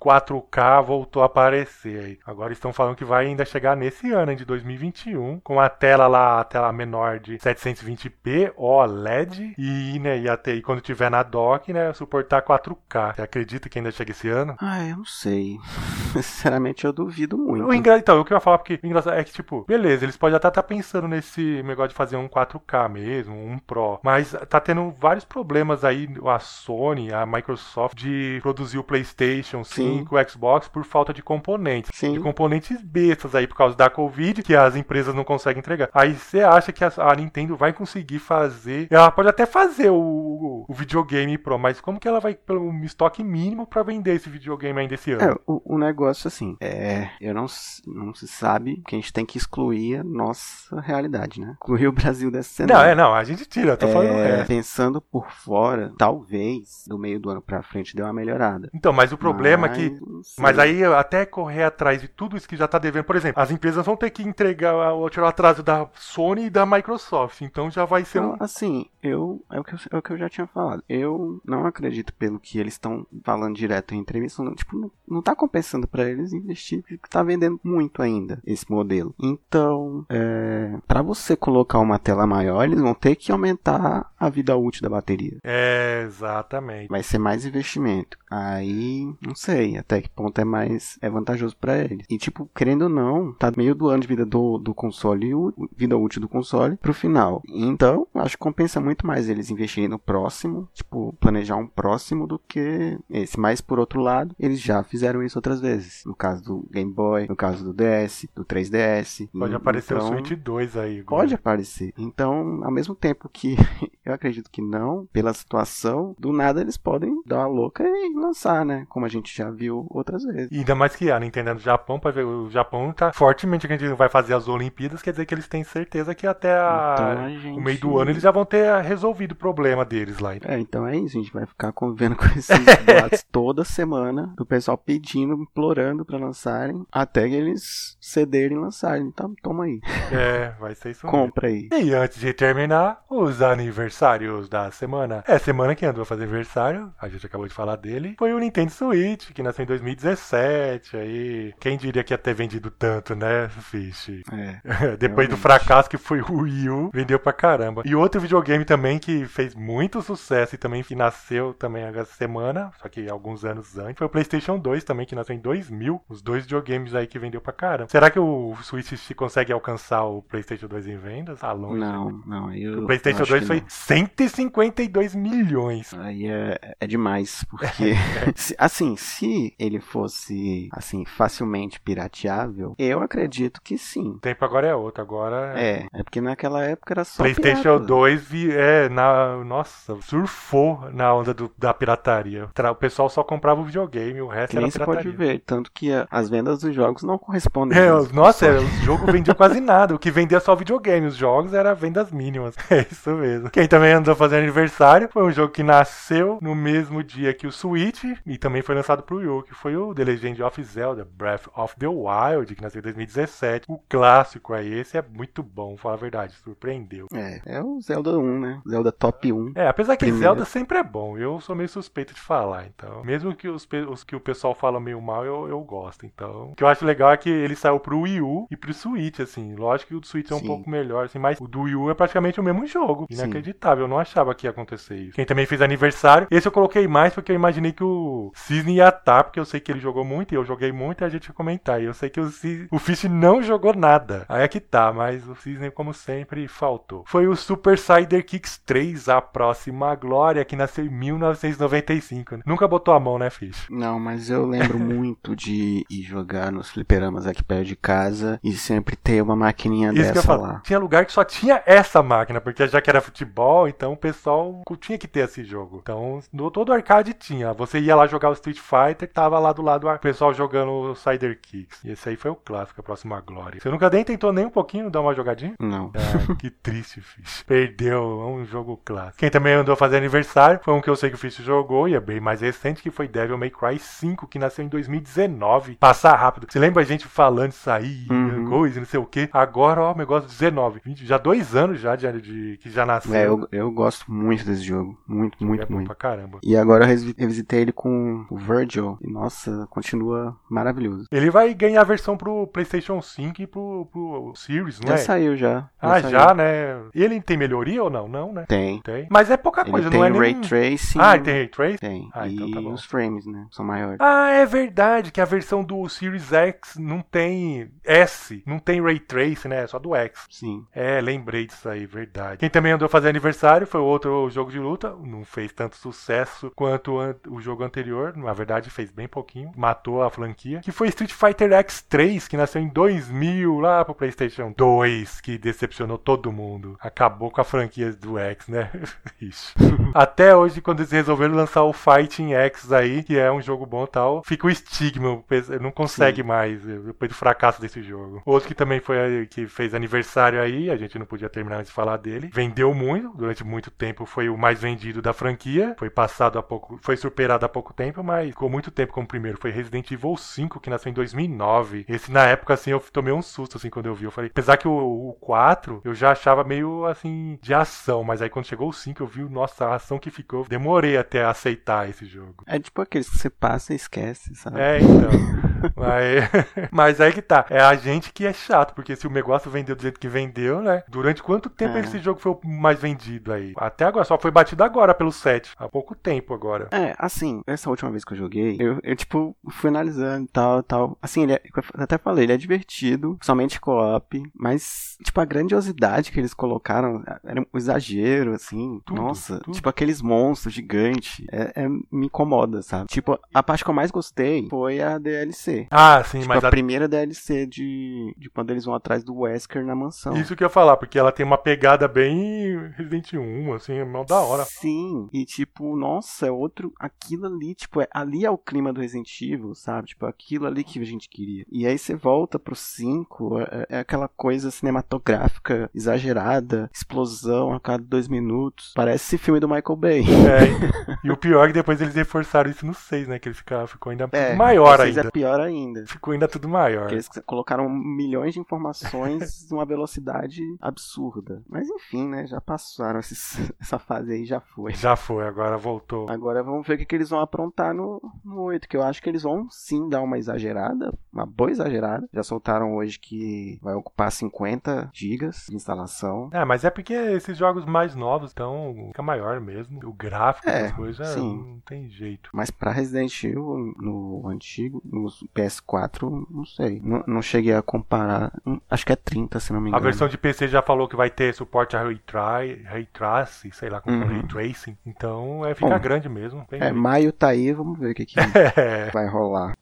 4K 0.00 0.84
voltou 0.84 1.20
a 1.20 1.26
aparecer 1.26 1.98
aí. 1.98 2.18
Agora 2.24 2.52
estão 2.52 2.72
falando 2.72 2.94
que 2.94 3.04
vai 3.04 3.26
ainda 3.26 3.44
chegar 3.44 3.76
nesse 3.76 4.12
ano, 4.12 4.36
de 4.36 4.44
2021, 4.44 5.40
com 5.40 5.58
a 5.58 5.68
tela 5.68 6.06
lá, 6.06 6.40
a 6.40 6.44
tela 6.44 6.72
menor 6.72 7.18
de 7.18 7.38
720p 7.38 8.52
OLED 8.56 9.54
e, 9.58 9.98
né, 9.98 10.20
e 10.20 10.28
até 10.28 10.52
aí 10.52 10.62
quando 10.62 10.80
tiver 10.80 11.10
na 11.10 11.24
dock, 11.24 11.72
né, 11.72 11.92
suportar 11.92 12.42
4K. 12.42 13.16
Você 13.16 13.22
acredita 13.22 13.68
que 13.68 13.80
ainda 13.80 13.90
chega 13.90 14.12
esse 14.12 14.28
ano? 14.28 14.54
Ah, 14.60 14.86
eu 14.86 14.98
não 14.98 15.04
sei. 15.04 15.58
Sinceramente, 16.12 16.84
eu 16.84 16.92
duvido 16.92 17.36
muito. 17.36 17.66
O. 17.66 17.74
Então, 17.74 18.20
o 18.20 18.24
que 18.24 18.32
eu 18.32 18.36
ia 18.36 18.40
falar, 18.40 18.58
porque 18.58 18.78
é 19.12 19.24
que, 19.24 19.32
tipo, 19.32 19.64
beleza, 19.66 20.04
eles 20.04 20.16
podem 20.16 20.36
até 20.36 20.46
estar 20.46 20.62
tá 20.62 20.68
pensando 20.68 21.08
nesse 21.08 21.64
negócio 21.64 21.88
de 21.88 21.96
fazer 21.96 22.16
um 22.16 22.28
4K 22.28 22.88
mesmo, 22.88 23.34
um 23.34 23.58
Pro, 23.58 23.98
mas 24.04 24.30
tá 24.48 24.60
tendo 24.60 24.90
vários 24.92 25.24
problemas 25.24 25.47
aí, 25.84 26.08
a 26.26 26.38
Sony, 26.38 27.12
a 27.12 27.24
Microsoft, 27.26 27.96
de 27.96 28.38
produzir 28.42 28.78
o 28.78 28.84
PlayStation 28.84 29.64
5, 29.64 30.14
o 30.14 30.28
Xbox, 30.28 30.68
por 30.68 30.84
falta 30.84 31.12
de 31.12 31.22
componentes. 31.22 31.90
Sim. 31.94 32.12
De 32.12 32.20
componentes 32.20 32.80
bestas 32.82 33.34
aí, 33.34 33.46
por 33.46 33.56
causa 33.56 33.76
da 33.76 33.90
Covid, 33.90 34.42
que 34.42 34.54
as 34.54 34.76
empresas 34.76 35.14
não 35.14 35.24
conseguem 35.24 35.60
entregar. 35.60 35.90
Aí 35.92 36.14
você 36.14 36.40
acha 36.40 36.72
que 36.72 36.84
a, 36.84 36.92
a, 36.98 37.14
Nintendo 37.14 37.56
vai 37.56 37.72
conseguir 37.72 38.18
fazer. 38.18 38.88
Ela 38.90 39.10
pode 39.10 39.28
até 39.28 39.46
fazer 39.46 39.90
o, 39.90 40.64
o, 40.68 40.74
videogame 40.74 41.38
Pro, 41.38 41.58
mas 41.58 41.80
como 41.80 42.00
que 42.00 42.08
ela 42.08 42.20
vai 42.20 42.34
pelo 42.34 42.72
estoque 42.84 43.22
mínimo 43.22 43.66
para 43.66 43.82
vender 43.82 44.14
esse 44.14 44.28
videogame 44.28 44.80
ainda 44.80 44.94
esse 44.94 45.12
ano? 45.12 45.22
É, 45.22 45.34
o, 45.46 45.74
o 45.74 45.78
negócio 45.78 46.28
assim, 46.28 46.56
é, 46.60 47.10
eu 47.20 47.34
não, 47.34 47.46
não 47.86 48.14
se 48.14 48.28
sabe 48.28 48.82
que 48.86 48.94
a 48.94 48.98
gente 48.98 49.12
tem 49.12 49.26
que 49.26 49.38
excluir 49.38 49.96
a 49.96 50.04
nossa 50.04 50.80
realidade, 50.80 51.40
né? 51.40 51.52
Excluir 51.52 51.88
o 51.88 51.92
Brasil 51.92 52.30
dessa 52.30 52.48
cena. 52.48 52.74
Não, 52.74 52.82
é, 52.82 52.94
não, 52.94 53.14
a 53.14 53.24
gente 53.24 53.44
tira, 53.46 53.72
eu 53.72 53.76
tô 53.76 53.86
é, 53.86 53.92
falando 53.92 54.18
é. 54.18 54.44
Pensando 54.44 55.00
por 55.00 55.30
fora, 55.38 55.92
talvez 55.96 56.84
do 56.86 56.98
meio 56.98 57.20
do 57.20 57.30
ano 57.30 57.40
pra 57.40 57.62
frente 57.62 57.94
dê 57.94 58.02
uma 58.02 58.12
melhorada. 58.12 58.70
Então, 58.74 58.92
mas 58.92 59.12
o 59.12 59.18
problema 59.18 59.68
mas, 59.68 59.78
é 59.78 59.88
que. 59.88 60.00
Mas 60.38 60.58
aí 60.58 60.84
até 60.84 61.24
correr 61.24 61.64
atrás 61.64 62.00
de 62.00 62.08
tudo 62.08 62.36
isso 62.36 62.48
que 62.48 62.56
já 62.56 62.66
tá 62.66 62.78
devendo, 62.78 63.04
por 63.04 63.16
exemplo, 63.16 63.40
as 63.40 63.50
empresas 63.50 63.84
vão 63.84 63.96
ter 63.96 64.10
que 64.10 64.22
entregar 64.22 64.94
o 64.94 65.08
tirar 65.08 65.26
o 65.26 65.28
atraso 65.28 65.62
da 65.62 65.88
Sony 65.94 66.46
e 66.46 66.50
da 66.50 66.66
Microsoft, 66.66 67.40
então 67.42 67.70
já 67.70 67.84
vai 67.84 68.04
ser 68.04 68.20
não, 68.20 68.32
um. 68.32 68.36
Assim, 68.40 68.86
eu 69.02 69.40
é 69.50 69.60
o, 69.60 69.64
que 69.64 69.74
eu. 69.74 69.78
é 69.92 69.96
o 69.96 70.02
que 70.02 70.12
eu 70.12 70.18
já 70.18 70.28
tinha 70.28 70.46
falado. 70.46 70.82
Eu 70.88 71.40
não 71.44 71.66
acredito 71.66 72.12
pelo 72.14 72.38
que 72.38 72.58
eles 72.58 72.74
estão 72.74 73.06
falando 73.22 73.56
direto 73.56 73.94
em 73.94 73.98
entrevista, 73.98 74.42
não, 74.42 74.54
tipo, 74.54 74.76
não, 74.76 74.90
não 75.06 75.22
tá 75.22 75.34
compensando 75.34 75.86
para 75.86 76.08
eles 76.08 76.32
investir, 76.32 76.82
porque 76.82 76.98
tá 77.08 77.22
vendendo 77.22 77.60
muito 77.62 78.02
ainda 78.02 78.40
esse 78.44 78.70
modelo. 78.70 79.14
Então, 79.18 80.04
é, 80.08 80.78
para 80.86 81.02
você 81.02 81.36
colocar 81.36 81.78
uma 81.78 81.98
tela 81.98 82.26
maior, 82.26 82.64
eles 82.64 82.80
vão 82.80 82.94
ter 82.94 83.16
que 83.16 83.32
aumentar 83.32 84.10
a 84.18 84.28
vida 84.28 84.56
útil 84.56 84.82
da 84.82 84.88
bateria. 84.88 85.27
É, 85.42 86.02
exatamente. 86.06 86.88
Vai 86.88 87.02
ser 87.02 87.18
mais 87.18 87.44
investimento. 87.44 88.18
Aí, 88.30 89.12
não 89.20 89.34
sei 89.34 89.76
até 89.76 90.00
que 90.00 90.10
ponto 90.10 90.40
é 90.40 90.44
mais 90.44 90.98
é 91.00 91.08
vantajoso 91.08 91.56
para 91.56 91.78
eles. 91.78 92.06
E 92.08 92.18
tipo, 92.18 92.48
querendo 92.54 92.82
ou 92.82 92.88
não, 92.88 93.32
tá 93.32 93.52
meio 93.56 93.74
do 93.74 93.88
ano 93.88 94.02
de 94.02 94.08
vida 94.08 94.24
do, 94.24 94.58
do 94.58 94.74
console, 94.74 95.34
o, 95.34 95.52
vida 95.76 95.96
útil 95.96 96.20
do 96.20 96.28
console 96.28 96.76
pro 96.76 96.94
final. 96.94 97.42
Então, 97.48 98.06
acho 98.14 98.36
que 98.36 98.42
compensa 98.42 98.80
muito 98.80 99.06
mais 99.06 99.28
eles 99.28 99.50
investirem 99.50 99.88
no 99.88 99.98
próximo, 99.98 100.68
tipo, 100.72 101.14
planejar 101.20 101.56
um 101.56 101.66
próximo 101.66 102.26
do 102.26 102.38
que 102.38 102.98
esse. 103.10 103.38
Mas 103.38 103.60
por 103.60 103.78
outro 103.78 104.00
lado, 104.00 104.34
eles 104.38 104.60
já 104.60 104.82
fizeram 104.82 105.22
isso 105.22 105.38
outras 105.38 105.60
vezes. 105.60 106.02
No 106.04 106.14
caso 106.14 106.42
do 106.42 106.68
Game 106.70 106.92
Boy, 106.92 107.26
no 107.28 107.36
caso 107.36 107.64
do 107.64 107.72
DS, 107.72 108.26
do 108.34 108.44
3DS. 108.44 109.28
Pode 109.32 109.52
e, 109.52 109.56
aparecer 109.56 109.96
então, 109.96 110.06
o 110.06 110.12
Switch 110.12 110.32
2 110.32 110.76
aí. 110.76 111.00
Agora. 111.00 111.22
Pode 111.22 111.34
aparecer. 111.34 111.92
Então, 111.96 112.60
ao 112.62 112.70
mesmo 112.70 112.94
tempo 112.94 113.28
que 113.28 113.56
eu 114.04 114.12
acredito 114.12 114.50
que 114.50 114.62
não, 114.62 115.06
pela 115.12 115.32
situação, 115.32 116.14
do 116.18 116.32
nada 116.32 116.60
eles 116.60 116.76
podem 116.76 117.22
dar 117.26 117.38
uma 117.38 117.46
louca 117.46 117.84
e 117.84 118.17
lançar, 118.18 118.64
né? 118.64 118.86
Como 118.88 119.06
a 119.06 119.08
gente 119.08 119.34
já 119.36 119.50
viu 119.50 119.86
outras 119.90 120.24
vezes. 120.24 120.48
E 120.50 120.58
ainda 120.58 120.74
mais 120.74 120.94
que 120.94 121.10
a 121.10 121.18
Nintendo 121.18 121.54
do 121.54 121.60
Japão, 121.60 121.98
para 121.98 122.10
ver, 122.10 122.24
o 122.24 122.50
Japão 122.50 122.92
tá 122.92 123.12
fortemente 123.12 123.66
que 123.66 123.72
a 123.72 123.76
gente 123.76 123.94
vai 123.94 124.08
fazer 124.08 124.34
as 124.34 124.48
Olimpíadas, 124.48 125.02
quer 125.02 125.10
dizer 125.10 125.26
que 125.26 125.34
eles 125.34 125.48
têm 125.48 125.64
certeza 125.64 126.14
que 126.14 126.26
até 126.26 126.52
a, 126.52 126.94
então 126.94 127.30
gente... 127.40 127.58
o 127.58 127.62
meio 127.62 127.78
do 127.78 127.98
ano 127.98 128.10
eles 128.10 128.22
já 128.22 128.30
vão 128.30 128.44
ter 128.44 128.80
resolvido 128.82 129.32
o 129.32 129.36
problema 129.36 129.84
deles 129.84 130.18
lá. 130.18 130.34
É, 130.34 130.58
então 130.58 130.86
é 130.86 130.96
isso, 130.96 131.16
a 131.16 131.20
gente 131.20 131.32
vai 131.32 131.46
ficar 131.46 131.72
convivendo 131.72 132.16
com 132.16 132.26
esses 132.26 132.48
boatos 132.84 133.24
toda 133.30 133.64
semana, 133.64 134.32
do 134.36 134.44
pessoal 134.44 134.76
pedindo, 134.76 135.34
implorando 135.34 136.04
para 136.04 136.18
lançarem, 136.18 136.84
até 136.92 137.28
que 137.28 137.34
eles 137.34 137.96
cederem 138.00 138.56
e 138.56 138.60
lançarem. 138.60 139.06
Então, 139.06 139.34
toma 139.42 139.64
aí. 139.64 139.80
É, 140.12 140.52
vai 140.58 140.74
ser 140.74 140.90
isso 140.90 141.06
Compra 141.06 141.48
aí. 141.48 141.68
E 141.72 141.92
antes 141.94 142.20
de 142.20 142.32
terminar, 142.32 143.02
os 143.08 143.42
aniversários 143.42 144.48
da 144.48 144.70
semana. 144.70 145.24
É, 145.26 145.38
semana 145.38 145.74
que 145.74 145.84
andou 145.84 146.02
a 146.02 146.06
fazer 146.06 146.24
aniversário, 146.24 146.92
a 147.00 147.08
gente 147.08 147.26
acabou 147.26 147.46
de 147.46 147.54
falar 147.54 147.76
dele, 147.76 148.07
foi 148.16 148.32
o 148.32 148.38
Nintendo 148.38 148.70
Switch, 148.70 149.32
que 149.32 149.42
nasceu 149.42 149.64
em 149.64 149.66
2017, 149.66 150.96
aí... 150.96 151.54
Quem 151.58 151.76
diria 151.76 152.04
que 152.04 152.12
ia 152.12 152.18
ter 152.18 152.34
vendido 152.34 152.70
tanto, 152.70 153.14
né, 153.14 153.48
Fish? 153.48 154.22
É. 154.32 154.60
Depois 154.96 155.28
realmente. 155.28 155.30
do 155.30 155.36
fracasso 155.36 155.90
que 155.90 155.98
foi 155.98 156.20
o 156.20 156.42
Wii 156.42 156.70
U, 156.70 156.90
vendeu 156.92 157.18
pra 157.18 157.32
caramba. 157.32 157.82
E 157.84 157.94
outro 157.94 158.20
videogame 158.20 158.64
também 158.64 158.98
que 158.98 159.26
fez 159.26 159.54
muito 159.54 160.02
sucesso 160.02 160.54
e 160.54 160.58
também 160.58 160.82
que 160.82 160.94
nasceu 160.94 161.54
também 161.54 161.84
essa 161.84 162.04
semana, 162.14 162.70
só 162.80 162.88
que 162.88 163.08
alguns 163.08 163.44
anos 163.44 163.78
antes, 163.78 163.98
foi 163.98 164.06
o 164.06 164.10
PlayStation 164.10 164.58
2 164.58 164.84
também, 164.84 165.06
que 165.06 165.14
nasceu 165.14 165.34
em 165.34 165.40
2000. 165.40 166.00
Os 166.08 166.22
dois 166.22 166.44
videogames 166.44 166.94
aí 166.94 167.06
que 167.06 167.18
vendeu 167.18 167.40
pra 167.40 167.52
caramba. 167.52 167.90
Será 167.90 168.10
que 168.10 168.18
o 168.18 168.56
Switch 168.62 169.12
consegue 169.14 169.52
alcançar 169.52 170.04
o 170.04 170.22
PlayStation 170.22 170.66
2 170.66 170.86
em 170.86 170.96
vendas? 170.96 171.40
Tá 171.40 171.52
longe. 171.52 171.78
Não, 171.78 172.10
não. 172.26 172.54
Eu, 172.54 172.82
o 172.82 172.86
PlayStation 172.86 173.24
2 173.24 173.46
foi 173.46 173.60
não. 173.60 173.68
152 173.68 175.14
milhões. 175.14 175.92
Aí 175.94 176.26
é, 176.26 176.74
é 176.80 176.86
demais, 176.86 177.44
porque 177.50 177.94
se, 178.34 178.54
assim, 178.58 178.96
se 178.96 179.54
ele 179.58 179.80
fosse 179.80 180.68
assim 180.72 181.04
facilmente 181.04 181.80
pirateável, 181.80 182.74
eu 182.78 183.00
acredito 183.02 183.60
que 183.62 183.78
sim. 183.78 184.10
O 184.10 184.18
tempo 184.18 184.44
agora 184.44 184.66
é 184.66 184.74
outro, 184.74 185.02
agora 185.02 185.54
é, 185.56 185.86
é 185.92 186.02
porque 186.02 186.20
naquela 186.20 186.62
época 186.62 186.94
era 186.94 187.04
só 187.04 187.22
PlayStation 187.22 187.62
pirata. 187.62 187.84
2 187.84 188.22
vi, 188.22 188.50
é 188.52 188.88
na 188.88 189.44
nossa, 189.44 189.96
surfou 190.02 190.88
na 190.92 191.14
onda 191.14 191.32
do, 191.32 191.50
da 191.56 191.72
pirataria. 191.72 192.48
O 192.70 192.74
pessoal 192.74 193.08
só 193.08 193.22
comprava 193.22 193.60
o 193.60 193.64
videogame, 193.64 194.20
o 194.20 194.28
resto 194.28 194.52
que 194.52 194.58
era 194.58 194.70
pirataria. 194.70 195.02
Pode 195.02 195.16
ver, 195.16 195.42
tanto 195.44 195.70
que 195.72 195.90
as 196.10 196.28
vendas 196.28 196.60
dos 196.60 196.74
jogos 196.74 197.02
não 197.02 197.18
correspondem. 197.18 197.78
É, 197.78 197.88
nossa, 198.12 198.46
é, 198.46 198.58
o 198.58 198.66
jogo 198.84 199.10
vendia 199.10 199.34
quase 199.34 199.60
nada. 199.60 199.94
O 199.94 199.98
que 199.98 200.10
vendia 200.10 200.40
só 200.40 200.54
videogame, 200.54 201.06
os 201.06 201.16
jogos 201.16 201.54
era 201.54 201.74
vendas 201.74 202.10
mínimas. 202.10 202.54
É 202.70 202.86
isso 202.90 203.10
mesmo. 203.12 203.50
Quem 203.50 203.66
também 203.66 203.92
andou 203.92 204.14
fazendo 204.14 204.42
aniversário 204.42 205.08
foi 205.10 205.22
um 205.22 205.30
jogo 205.30 205.52
que 205.52 205.62
nasceu 205.62 206.38
no 206.40 206.54
mesmo 206.54 207.02
dia 207.02 207.32
que 207.32 207.46
o 207.46 207.52
Switch 207.52 207.87
e 208.26 208.38
também 208.38 208.62
foi 208.62 208.74
lançado 208.74 209.02
pro 209.02 209.16
Wii 209.16 209.28
U, 209.28 209.42
que 209.42 209.54
foi 209.54 209.76
o 209.76 209.94
The 209.94 210.04
Legend 210.04 210.42
of 210.42 210.62
Zelda 210.62 211.04
Breath 211.04 211.48
of 211.56 211.76
the 211.76 211.86
Wild, 211.86 212.54
que 212.54 212.62
nasceu 212.62 212.80
em 212.80 212.82
2017. 212.82 213.66
O 213.68 213.78
clássico 213.88 214.54
aí, 214.54 214.72
esse 214.72 214.96
é 214.96 215.02
muito 215.02 215.42
bom, 215.42 215.76
falar 215.76 215.94
a 215.94 215.98
verdade, 215.98 216.34
surpreendeu. 216.44 217.06
É, 217.14 217.40
é 217.46 217.62
o 217.62 217.80
Zelda 217.80 218.18
1, 218.18 218.40
né? 218.40 218.60
Zelda 218.68 218.92
Top 218.92 219.32
1. 219.32 219.52
É, 219.54 219.68
apesar 219.68 219.96
que 219.96 220.04
Primeiro. 220.04 220.22
Zelda 220.22 220.44
sempre 220.44 220.78
é 220.78 220.82
bom, 220.82 221.18
eu 221.18 221.40
sou 221.40 221.54
meio 221.54 221.68
suspeito 221.68 222.14
de 222.14 222.20
falar, 222.20 222.66
então. 222.66 223.02
Mesmo 223.04 223.34
que 223.34 223.48
os, 223.48 223.66
os 223.88 224.04
que 224.04 224.16
o 224.16 224.20
pessoal 224.20 224.54
fala 224.54 224.80
meio 224.80 225.00
mal, 225.00 225.24
eu, 225.24 225.48
eu 225.48 225.60
gosto. 225.60 226.06
Então, 226.06 226.50
o 226.52 226.54
que 226.54 226.62
eu 226.62 226.68
acho 226.68 226.84
legal 226.84 227.12
é 227.12 227.16
que 227.16 227.30
ele 227.30 227.56
saiu 227.56 227.80
pro 227.80 228.00
Wii 228.00 228.20
U 228.20 228.46
e 228.50 228.56
pro 228.56 228.72
Switch, 228.74 229.20
assim. 229.20 229.54
Lógico 229.54 229.88
que 229.88 229.94
o 229.96 230.00
do 230.00 230.06
Switch 230.06 230.30
é 230.30 230.34
um 230.34 230.40
Sim. 230.40 230.46
pouco 230.46 230.68
melhor, 230.68 231.06
assim, 231.06 231.18
mas 231.18 231.40
o 231.40 231.48
do 231.48 231.62
Wii 231.62 231.76
U 231.76 231.90
é 231.90 231.94
praticamente 231.94 232.40
o 232.40 232.42
mesmo 232.42 232.66
jogo. 232.66 233.06
Inacreditável, 233.10 233.84
eu 233.84 233.88
não 233.88 233.98
achava 233.98 234.34
que 234.34 234.46
ia 234.46 234.50
acontecer 234.50 234.96
isso. 234.96 235.14
Quem 235.14 235.24
também 235.24 235.46
fez 235.46 235.62
aniversário, 235.62 236.26
esse 236.30 236.46
eu 236.46 236.52
coloquei 236.52 236.86
mais 236.86 237.14
porque 237.14 237.32
eu 237.32 237.36
imaginei 237.36 237.72
que 237.78 237.84
o 237.84 238.32
Cisne 238.34 238.74
ia 238.74 238.88
estar, 238.88 239.22
porque 239.22 239.38
eu 239.38 239.44
sei 239.44 239.60
que 239.60 239.70
ele 239.70 239.78
jogou 239.78 240.04
muito 240.04 240.32
e 240.32 240.36
eu 240.36 240.44
joguei 240.44 240.72
muito 240.72 241.02
e 241.02 241.04
a 241.04 241.08
gente 241.08 241.26
ia 241.26 241.32
comentar. 241.32 241.80
E 241.80 241.84
eu 241.84 241.94
sei 241.94 242.10
que 242.10 242.20
o, 242.20 242.28
Cisne, 242.28 242.66
o 242.72 242.78
Fish 242.78 243.04
não 243.04 243.40
jogou 243.40 243.72
nada. 243.72 244.26
Aí 244.28 244.42
é 244.42 244.48
que 244.48 244.58
tá, 244.58 244.92
mas 244.92 245.28
o 245.28 245.36
Cisne, 245.36 245.70
como 245.70 245.94
sempre, 245.94 246.48
faltou. 246.48 247.04
Foi 247.06 247.28
o 247.28 247.36
Super 247.36 247.78
Cider 247.78 248.26
Kicks 248.26 248.58
3, 248.66 249.08
a 249.08 249.20
próxima 249.20 249.94
glória, 249.94 250.44
que 250.44 250.56
nasceu 250.56 250.86
em 250.86 250.88
1995. 250.88 252.38
Né? 252.38 252.42
Nunca 252.44 252.66
botou 252.66 252.92
a 252.92 252.98
mão, 252.98 253.16
né, 253.16 253.30
Fish? 253.30 253.68
Não, 253.70 254.00
mas 254.00 254.28
eu 254.28 254.44
lembro 254.44 254.76
muito 254.80 255.36
de 255.36 255.86
ir 255.88 256.02
jogar 256.02 256.50
nos 256.50 256.70
fliperamas 256.70 257.28
aqui 257.28 257.44
perto 257.44 257.66
de 257.66 257.76
casa 257.76 258.40
e 258.42 258.54
sempre 258.54 258.96
ter 258.96 259.22
uma 259.22 259.36
maquininha 259.36 259.92
Isso 259.92 260.14
dessa 260.14 260.34
lá. 260.34 260.60
Tinha 260.64 260.80
lugar 260.80 261.06
que 261.06 261.12
só 261.12 261.22
tinha 261.22 261.62
essa 261.64 262.02
máquina, 262.02 262.40
porque 262.40 262.66
já 262.66 262.80
que 262.80 262.90
era 262.90 263.00
futebol, 263.00 263.68
então 263.68 263.92
o 263.92 263.96
pessoal 263.96 264.62
tinha 264.80 264.98
que 264.98 265.06
ter 265.06 265.20
esse 265.20 265.44
jogo. 265.44 265.78
Então, 265.80 266.20
no 266.32 266.50
todo 266.50 266.72
arcade 266.72 267.12
tinha. 267.12 267.52
você 267.52 267.67
ia 267.76 267.94
lá 267.96 268.06
jogar 268.06 268.30
o 268.30 268.32
Street 268.34 268.58
Fighter, 268.58 269.10
tava 269.12 269.38
lá 269.38 269.52
do 269.52 269.60
lado 269.62 269.86
o 269.88 269.98
pessoal 269.98 270.32
jogando 270.32 270.70
o 270.70 270.94
Cider 270.94 271.38
Kicks. 271.42 271.82
E 271.84 271.90
esse 271.90 272.08
aí 272.08 272.16
foi 272.16 272.30
o 272.30 272.34
clássico, 272.36 272.80
a 272.80 272.84
próxima 272.84 273.20
glória. 273.20 273.60
Você 273.60 273.68
nunca 273.68 273.90
nem 273.90 274.04
tentou 274.04 274.32
nem 274.32 274.46
um 274.46 274.50
pouquinho 274.50 274.88
dar 274.90 275.00
uma 275.00 275.14
jogadinha? 275.14 275.54
Não. 275.58 275.92
Ah, 275.94 276.34
que 276.36 276.48
triste, 276.50 277.00
Fish. 277.00 277.42
Perdeu, 277.46 278.00
é 278.22 278.26
um 278.26 278.44
jogo 278.44 278.80
clássico. 278.84 279.18
Quem 279.18 279.30
também 279.30 279.54
andou 279.54 279.74
fazendo 279.76 279.98
aniversário 279.98 280.60
foi 280.62 280.72
um 280.72 280.80
que 280.80 280.88
eu 280.88 280.96
sei 280.96 281.10
que 281.10 281.16
o 281.16 281.18
Fish 281.18 281.36
jogou 281.36 281.88
e 281.88 281.94
é 281.94 282.00
bem 282.00 282.20
mais 282.20 282.40
recente, 282.40 282.82
que 282.82 282.90
foi 282.90 283.08
Devil 283.08 283.36
May 283.36 283.50
Cry 283.50 283.78
5, 283.78 284.26
que 284.28 284.38
nasceu 284.38 284.64
em 284.64 284.68
2019. 284.68 285.76
Passar 285.76 286.14
rápido. 286.16 286.46
Você 286.48 286.58
lembra 286.58 286.82
a 286.82 286.86
gente 286.86 287.06
falando 287.06 287.52
isso 287.52 287.70
aí, 287.70 288.06
Uhum. 288.10 288.48
coisa, 288.48 288.78
não 288.80 288.86
sei 288.86 289.00
o 289.00 289.04
que. 289.06 289.28
Agora, 289.32 289.82
ó, 289.82 289.92
o 289.92 289.96
negócio 289.96 290.28
19. 290.28 290.80
20, 290.84 291.04
já 291.06 291.18
dois 291.18 291.54
anos 291.56 291.80
já 291.80 291.96
de, 291.96 292.20
de- 292.20 292.58
que 292.58 292.70
já 292.70 292.84
nasceu. 292.86 293.14
É, 293.14 293.26
eu, 293.26 293.48
eu 293.50 293.70
gosto 293.70 294.10
muito 294.10 294.44
desse 294.44 294.62
jogo. 294.62 294.98
Muito, 295.06 295.42
é 295.42 295.46
muito, 295.46 295.66
bom 295.66 295.74
muito. 295.74 295.86
pra 295.86 295.94
caramba. 295.96 296.38
E 296.42 296.56
agora 296.56 296.84
eu 296.84 296.88
revi- 296.88 297.14
revisitei 297.18 297.57
ele 297.58 297.72
com 297.72 298.24
o 298.30 298.36
Virgil. 298.36 298.98
E 299.02 299.10
nossa, 299.10 299.66
continua 299.70 300.36
maravilhoso. 300.48 301.06
Ele 301.10 301.30
vai 301.30 301.52
ganhar 301.54 301.80
a 301.80 301.84
versão 301.84 302.16
pro 302.16 302.46
PlayStation 302.46 303.00
5 303.00 303.42
e 303.42 303.46
pro, 303.46 303.86
pro 303.92 304.32
Series, 304.34 304.80
não 304.80 304.88
Já 304.88 304.94
é? 304.94 304.96
saiu 304.98 305.36
já. 305.36 305.68
ah, 305.80 306.00
saiu. 306.00 306.10
já, 306.10 306.34
né? 306.34 306.80
Ele 306.94 307.20
tem 307.20 307.36
melhoria 307.36 307.82
ou 307.82 307.90
não? 307.90 308.08
Não, 308.08 308.32
né? 308.32 308.44
Tem. 308.48 308.80
Tem. 308.82 309.06
Mas 309.10 309.30
é 309.30 309.36
pouca 309.36 309.62
Ele 309.62 309.70
coisa, 309.70 309.90
tem 309.90 309.98
não 309.98 310.06
é 310.06 310.10
Ray 310.10 310.32
nem... 310.32 310.40
Tracing. 310.42 310.98
Ah, 311.00 311.18
tem 311.18 311.34
Ray 311.34 311.48
Trace? 311.48 311.78
Tem. 311.78 312.08
Ah, 312.14 312.26
e 312.28 312.34
então 312.34 312.50
tá 312.50 312.60
bom. 312.60 312.72
os 312.72 312.84
frames, 312.84 313.26
né? 313.26 313.46
São 313.50 313.64
maiores. 313.64 313.98
Ah, 314.00 314.30
é 314.30 314.46
verdade 314.46 315.10
que 315.12 315.20
a 315.20 315.24
versão 315.24 315.62
do 315.64 315.88
Series 315.88 316.32
X 316.32 316.76
não 316.78 317.00
tem 317.00 317.70
S, 317.84 318.42
não 318.46 318.58
tem 318.58 318.82
Ray 318.82 318.98
Trace, 319.00 319.48
né? 319.48 319.62
É 319.62 319.66
só 319.66 319.78
do 319.78 319.94
X. 319.94 320.26
Sim. 320.30 320.64
É, 320.74 321.00
lembrei 321.00 321.46
disso 321.46 321.68
aí, 321.68 321.86
verdade. 321.86 322.38
Quem 322.38 322.50
também 322.50 322.72
andou 322.72 322.88
fazer 322.88 323.08
aniversário 323.08 323.66
foi 323.66 323.80
outro 323.80 324.28
jogo 324.30 324.50
de 324.50 324.58
luta, 324.58 324.94
não 325.02 325.24
fez 325.24 325.52
tanto 325.52 325.76
sucesso 325.76 326.50
quanto 326.54 326.98
an- 326.98 327.14
o 327.38 327.42
jogo 327.42 327.64
anterior, 327.64 328.16
na 328.16 328.32
verdade 328.32 328.70
fez 328.70 328.90
bem 328.90 329.08
pouquinho, 329.08 329.52
matou 329.56 330.02
a 330.02 330.10
franquia, 330.10 330.60
que 330.60 330.72
foi 330.72 330.88
Street 330.88 331.12
Fighter 331.12 331.50
X3, 331.50 332.28
que 332.28 332.36
nasceu 332.36 332.60
em 332.60 332.68
2000 332.68 333.60
lá 333.60 333.84
pro 333.84 333.94
PlayStation 333.94 334.52
2, 334.56 335.20
que 335.20 335.38
decepcionou 335.38 335.96
todo 335.96 336.32
mundo. 336.32 336.76
Acabou 336.80 337.30
com 337.30 337.40
a 337.40 337.44
franquia 337.44 337.92
do 337.92 338.18
X, 338.18 338.48
né? 338.48 338.70
Ixi. 339.20 339.54
Até 339.94 340.36
hoje, 340.36 340.60
quando 340.60 340.80
eles 340.80 340.92
resolveram 340.92 341.34
lançar 341.34 341.62
o 341.62 341.72
Fighting 341.72 342.32
X 342.32 342.72
aí, 342.72 343.02
que 343.02 343.18
é 343.18 343.30
um 343.30 343.40
jogo 343.40 343.64
bom 343.64 343.84
e 343.84 343.88
tal, 343.88 344.22
fica 344.24 344.46
o 344.46 344.50
estigma, 344.50 345.22
não 345.60 345.70
consegue 345.70 346.22
mais, 346.22 346.68
eh, 346.68 346.78
depois 346.78 347.10
do 347.10 347.14
fracasso 347.14 347.60
desse 347.60 347.82
jogo. 347.82 348.22
Outro 348.24 348.48
que 348.48 348.54
também 348.54 348.80
foi 348.80 348.98
aí, 348.98 349.26
que 349.26 349.46
fez 349.46 349.74
aniversário 349.74 350.40
aí, 350.40 350.70
a 350.70 350.76
gente 350.76 350.98
não 350.98 351.06
podia 351.06 351.28
terminar 351.28 351.62
de 351.62 351.70
falar 351.70 351.96
dele. 351.96 352.30
Vendeu 352.32 352.74
muito, 352.74 353.16
durante 353.16 353.44
muito 353.44 353.70
tempo 353.70 354.04
foi 354.04 354.28
o 354.28 354.36
mais 354.36 354.60
vendido 354.60 355.00
da 355.00 355.12
franquia. 355.12 355.74
Foi 355.78 355.90
passado 355.90 356.38
há 356.38 356.42
pouco, 356.42 356.78
foi 356.82 356.96
superado 356.96 357.27
há 357.34 357.48
pouco 357.48 357.72
tempo, 357.72 358.02
mas 358.02 358.28
ficou 358.30 358.48
muito 358.48 358.70
tempo 358.70 358.92
como 358.92 359.06
primeiro. 359.06 359.38
Foi 359.40 359.50
Resident 359.50 359.90
Evil 359.90 360.16
5, 360.16 360.60
que 360.60 360.70
nasceu 360.70 360.90
em 360.90 360.94
2009. 360.94 361.84
Esse 361.88 362.10
na 362.12 362.24
época 362.24 362.54
assim 362.54 362.70
eu 362.70 362.80
tomei 362.92 363.12
um 363.12 363.22
susto 363.22 363.56
assim 363.56 363.70
quando 363.70 363.86
eu 363.86 363.94
vi. 363.94 364.04
Eu 364.04 364.10
falei, 364.10 364.30
apesar 364.30 364.56
que 364.56 364.68
o, 364.68 365.10
o 365.10 365.12
4 365.20 365.80
eu 365.84 365.94
já 365.94 366.12
achava 366.12 366.44
meio 366.44 366.84
assim 366.86 367.38
de 367.42 367.52
ação, 367.54 368.04
mas 368.04 368.22
aí 368.22 368.28
quando 368.28 368.46
chegou 368.46 368.68
o 368.68 368.72
5 368.72 369.02
eu 369.02 369.06
vi, 369.06 369.22
nossa, 369.24 369.66
a 369.66 369.74
ação 369.74 369.98
que 369.98 370.10
ficou. 370.10 370.46
Demorei 370.48 370.96
até 370.96 371.24
a 371.24 371.30
aceitar 371.30 371.88
esse 371.88 372.04
jogo. 372.06 372.44
É 372.46 372.58
tipo 372.58 372.80
aqueles 372.80 373.08
que 373.08 373.18
você 373.18 373.30
passa 373.30 373.72
e 373.72 373.76
esquece, 373.76 374.34
sabe? 374.34 374.60
É, 374.60 374.78
então. 374.80 375.10
mas, 375.76 376.68
mas 376.70 377.00
aí 377.00 377.12
que 377.12 377.22
tá. 377.22 377.44
É 377.50 377.60
a 377.60 377.74
gente 377.74 378.12
que 378.12 378.26
é 378.26 378.32
chato, 378.32 378.74
porque 378.74 378.94
se 378.96 379.06
o 379.06 379.10
negócio 379.10 379.50
vendeu 379.50 379.74
do 379.74 379.82
jeito 379.82 380.00
que 380.00 380.08
vendeu, 380.08 380.60
né? 380.60 380.82
Durante 380.88 381.22
quanto 381.22 381.48
tempo 381.50 381.76
É. 381.76 381.80
esse 381.80 381.98
jogo 381.98 382.20
foi 382.20 382.32
o 382.32 382.40
mais 382.44 382.80
vendido 382.80 383.32
aí? 383.32 383.52
Até 383.56 383.84
agora, 383.84 384.04
só 384.04 384.18
foi 384.18 384.30
batido 384.30 384.62
agora 384.64 384.94
pelo 384.94 385.12
7. 385.12 385.52
Há 385.58 385.68
pouco 385.68 385.94
tempo 385.94 386.34
agora. 386.34 386.68
É, 386.70 386.94
assim, 386.98 387.17
essa 387.46 387.70
última 387.70 387.90
vez 387.90 388.04
que 388.04 388.12
eu 388.12 388.16
joguei, 388.16 388.56
eu, 388.60 388.78
eu 388.82 388.96
tipo, 388.96 389.36
fui 389.50 389.68
analisando 389.70 390.24
e 390.24 390.28
tal, 390.28 390.62
tal. 390.62 390.98
Assim, 391.02 391.22
ele 391.22 391.32
é, 391.34 391.42
eu 391.44 391.82
até 391.82 391.98
falei, 391.98 392.24
ele 392.24 392.32
é 392.32 392.36
divertido, 392.36 393.18
somente 393.22 393.60
co-op, 393.60 394.22
mas, 394.34 394.96
tipo, 395.02 395.20
a 395.20 395.24
grandiosidade 395.24 396.12
que 396.12 396.20
eles 396.20 396.34
colocaram, 396.34 397.02
era 397.24 397.40
um 397.40 397.46
exagero, 397.56 398.32
assim, 398.34 398.80
Tudo, 398.84 399.00
nossa, 399.02 399.38
tudo. 399.40 399.54
tipo, 399.54 399.68
aqueles 399.68 400.00
monstros 400.02 400.52
gigantes, 400.54 401.24
é, 401.32 401.64
é- 401.64 401.68
me 401.68 402.06
incomoda, 402.06 402.62
sabe? 402.62 402.86
Tipo, 402.88 403.18
a 403.32 403.42
parte 403.42 403.64
que 403.64 403.70
eu 403.70 403.74
mais 403.74 403.90
gostei 403.90 404.46
foi 404.48 404.80
a 404.80 404.98
DLC. 404.98 405.66
Ah, 405.70 406.02
sim, 406.04 406.18
Tipo, 406.20 406.28
mas 406.34 406.44
a 406.44 406.48
a- 406.48 406.50
primeira 406.50 406.88
DLC 406.88 407.46
de, 407.46 408.14
de 408.16 408.30
quando 408.30 408.50
eles 408.50 408.64
vão 408.64 408.74
atrás 408.74 409.02
do 409.04 409.14
Wesker 409.20 409.64
na 409.64 409.74
mansão. 409.74 410.14
isso 410.16 410.34
que 410.36 410.42
eu 410.42 410.46
ia 410.46 410.50
falar, 410.50 410.76
porque 410.76 410.98
ela 410.98 411.12
tem 411.12 411.24
uma 411.24 411.38
pegada 411.38 411.86
bem 411.88 412.68
Resident 412.76 413.12
1, 413.14 413.52
assim, 413.54 413.74
é 413.74 413.84
mó 413.84 414.04
da 414.04 414.20
hora. 414.20 414.44
Sim, 414.44 415.08
e 415.12 415.24
tipo, 415.24 415.76
nossa, 415.76 416.26
é 416.26 416.30
outro. 416.30 416.72
Aquilo 417.08 417.26
ali, 417.26 417.54
tipo, 417.54 417.80
é, 417.80 417.88
ali 417.92 418.24
é 418.24 418.30
o 418.30 418.36
clima 418.38 418.72
do 418.72 418.80
Resident 418.80 419.08
Evil, 419.22 419.54
sabe? 419.54 419.88
Tipo, 419.88 420.06
aquilo 420.06 420.46
ali 420.46 420.62
que 420.62 420.78
a 420.78 420.84
gente 420.84 421.08
queria. 421.08 421.44
E 421.50 421.66
aí 421.66 421.78
você 421.78 421.94
volta 421.94 422.38
pro 422.38 422.54
5, 422.54 423.40
é, 423.40 423.66
é 423.70 423.78
aquela 423.80 424.08
coisa 424.08 424.50
cinematográfica 424.50 425.70
exagerada, 425.74 426.70
explosão 426.72 427.52
a 427.54 427.60
cada 427.60 427.82
dois 427.82 428.08
minutos. 428.08 428.72
Parece 428.74 429.16
esse 429.16 429.18
filme 429.18 429.40
do 429.40 429.48
Michael 429.48 429.76
Bay. 429.76 430.00
É, 430.02 430.98
e 431.04 431.10
o 431.10 431.16
pior 431.16 431.44
é 431.44 431.46
que 431.48 431.52
depois 431.54 431.80
eles 431.80 431.94
reforçaram 431.94 432.50
isso 432.50 432.66
no 432.66 432.74
6, 432.74 433.08
né? 433.08 433.18
Que 433.18 433.28
ele 433.28 433.34
fica, 433.34 433.66
ficou 433.66 433.90
ainda 433.90 434.08
É, 434.12 434.34
maior 434.34 434.80
ainda. 434.80 435.00
É 435.02 435.10
pior 435.10 435.40
ainda. 435.40 435.84
Ficou 435.86 436.12
ainda 436.12 436.28
tudo 436.28 436.48
maior. 436.48 436.82
Porque 436.82 436.94
eles 436.96 437.08
colocaram 437.26 437.68
milhões 437.68 438.34
de 438.34 438.40
informações 438.40 439.46
numa 439.50 439.64
velocidade 439.64 440.42
absurda. 440.60 441.42
Mas 441.48 441.68
enfim, 441.68 442.06
né? 442.08 442.26
Já 442.26 442.40
passaram 442.40 443.00
esses- 443.00 443.38
essa 443.60 443.78
fase 443.78 444.12
aí, 444.12 444.24
já 444.24 444.40
foi. 444.40 444.74
Já 444.74 444.96
foi, 444.96 445.26
agora 445.26 445.56
voltou. 445.56 446.08
Agora 446.10 446.42
vamos 446.42 446.66
ver 446.66 446.74
o 446.74 446.78
que, 446.78 446.84
que 446.84 446.94
eles 446.98 447.10
vão 447.10 447.20
aprontar 447.20 447.72
no, 447.74 448.00
no 448.24 448.40
8, 448.42 448.68
que 448.68 448.76
eu 448.76 448.82
acho 448.82 449.02
que 449.02 449.08
eles 449.08 449.22
vão 449.22 449.46
sim 449.50 449.88
dar 449.88 450.02
uma 450.02 450.18
exagerada, 450.18 450.92
uma 451.12 451.24
boa 451.26 451.50
exagerada. 451.50 452.08
Já 452.12 452.22
soltaram 452.22 452.74
hoje 452.76 452.98
que 452.98 453.58
vai 453.62 453.74
ocupar 453.74 454.10
50 454.12 454.90
gigas 454.92 455.46
de 455.48 455.56
instalação. 455.56 456.28
É, 456.32 456.44
mas 456.44 456.64
é 456.64 456.70
porque 456.70 456.92
esses 456.92 457.36
jogos 457.36 457.64
mais 457.64 457.94
novos, 457.94 458.32
então 458.32 458.74
fica 458.88 459.02
maior 459.02 459.40
mesmo. 459.40 459.80
O 459.88 459.92
gráfico, 459.92 460.48
É, 460.48 460.62
essas 460.64 460.76
coisas, 460.76 461.08
sim. 461.08 461.36
não 461.38 461.60
tem 461.60 461.88
jeito. 461.88 462.30
Mas 462.32 462.50
pra 462.50 462.72
Resident 462.72 463.12
Evil, 463.24 463.72
no 463.78 464.26
antigo, 464.28 464.82
no 464.84 465.08
PS4, 465.34 466.26
não 466.30 466.44
sei. 466.44 466.80
Não, 466.82 467.02
não 467.06 467.22
cheguei 467.22 467.54
a 467.54 467.62
comparar. 467.62 468.32
Hum, 468.46 468.60
Acho 468.70 468.84
que 468.84 468.92
é 468.92 468.96
30, 468.96 469.40
se 469.40 469.52
não 469.52 469.60
me 469.60 469.68
A 469.68 469.70
engano. 469.70 469.84
versão 469.84 470.08
de 470.08 470.18
PC 470.18 470.48
já 470.48 470.62
falou 470.62 470.88
que 470.88 470.96
vai 470.96 471.10
ter 471.10 471.32
suporte 471.34 471.76
a 471.76 471.82
Ray, 471.82 471.98
Tra- 471.98 472.38
Ray 472.66 472.86
Trace, 472.92 473.50
sei 473.52 473.68
lá 473.70 473.80
como 473.80 473.96
Uhum. 473.96 474.06
Ray 474.06 474.22
Tracing. 474.24 474.76
Então 474.86 475.44
é 475.44 475.54
ficar 475.54 475.78
Bom, 475.78 475.80
grande 475.80 476.08
mesmo. 476.08 476.44
É, 476.50 476.58
jeito. 476.58 476.74
Maio 476.88 477.12
tá 477.12 477.28
aí, 477.28 477.52
vamos 477.52 477.78
ver 477.78 477.90
o 477.90 477.94
que, 477.94 478.06
que 478.06 478.16
vai 478.94 479.06
rolar. 479.08 479.52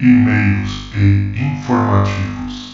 E-mails 0.00 0.70
e 0.94 1.38
informativos. 1.38 2.69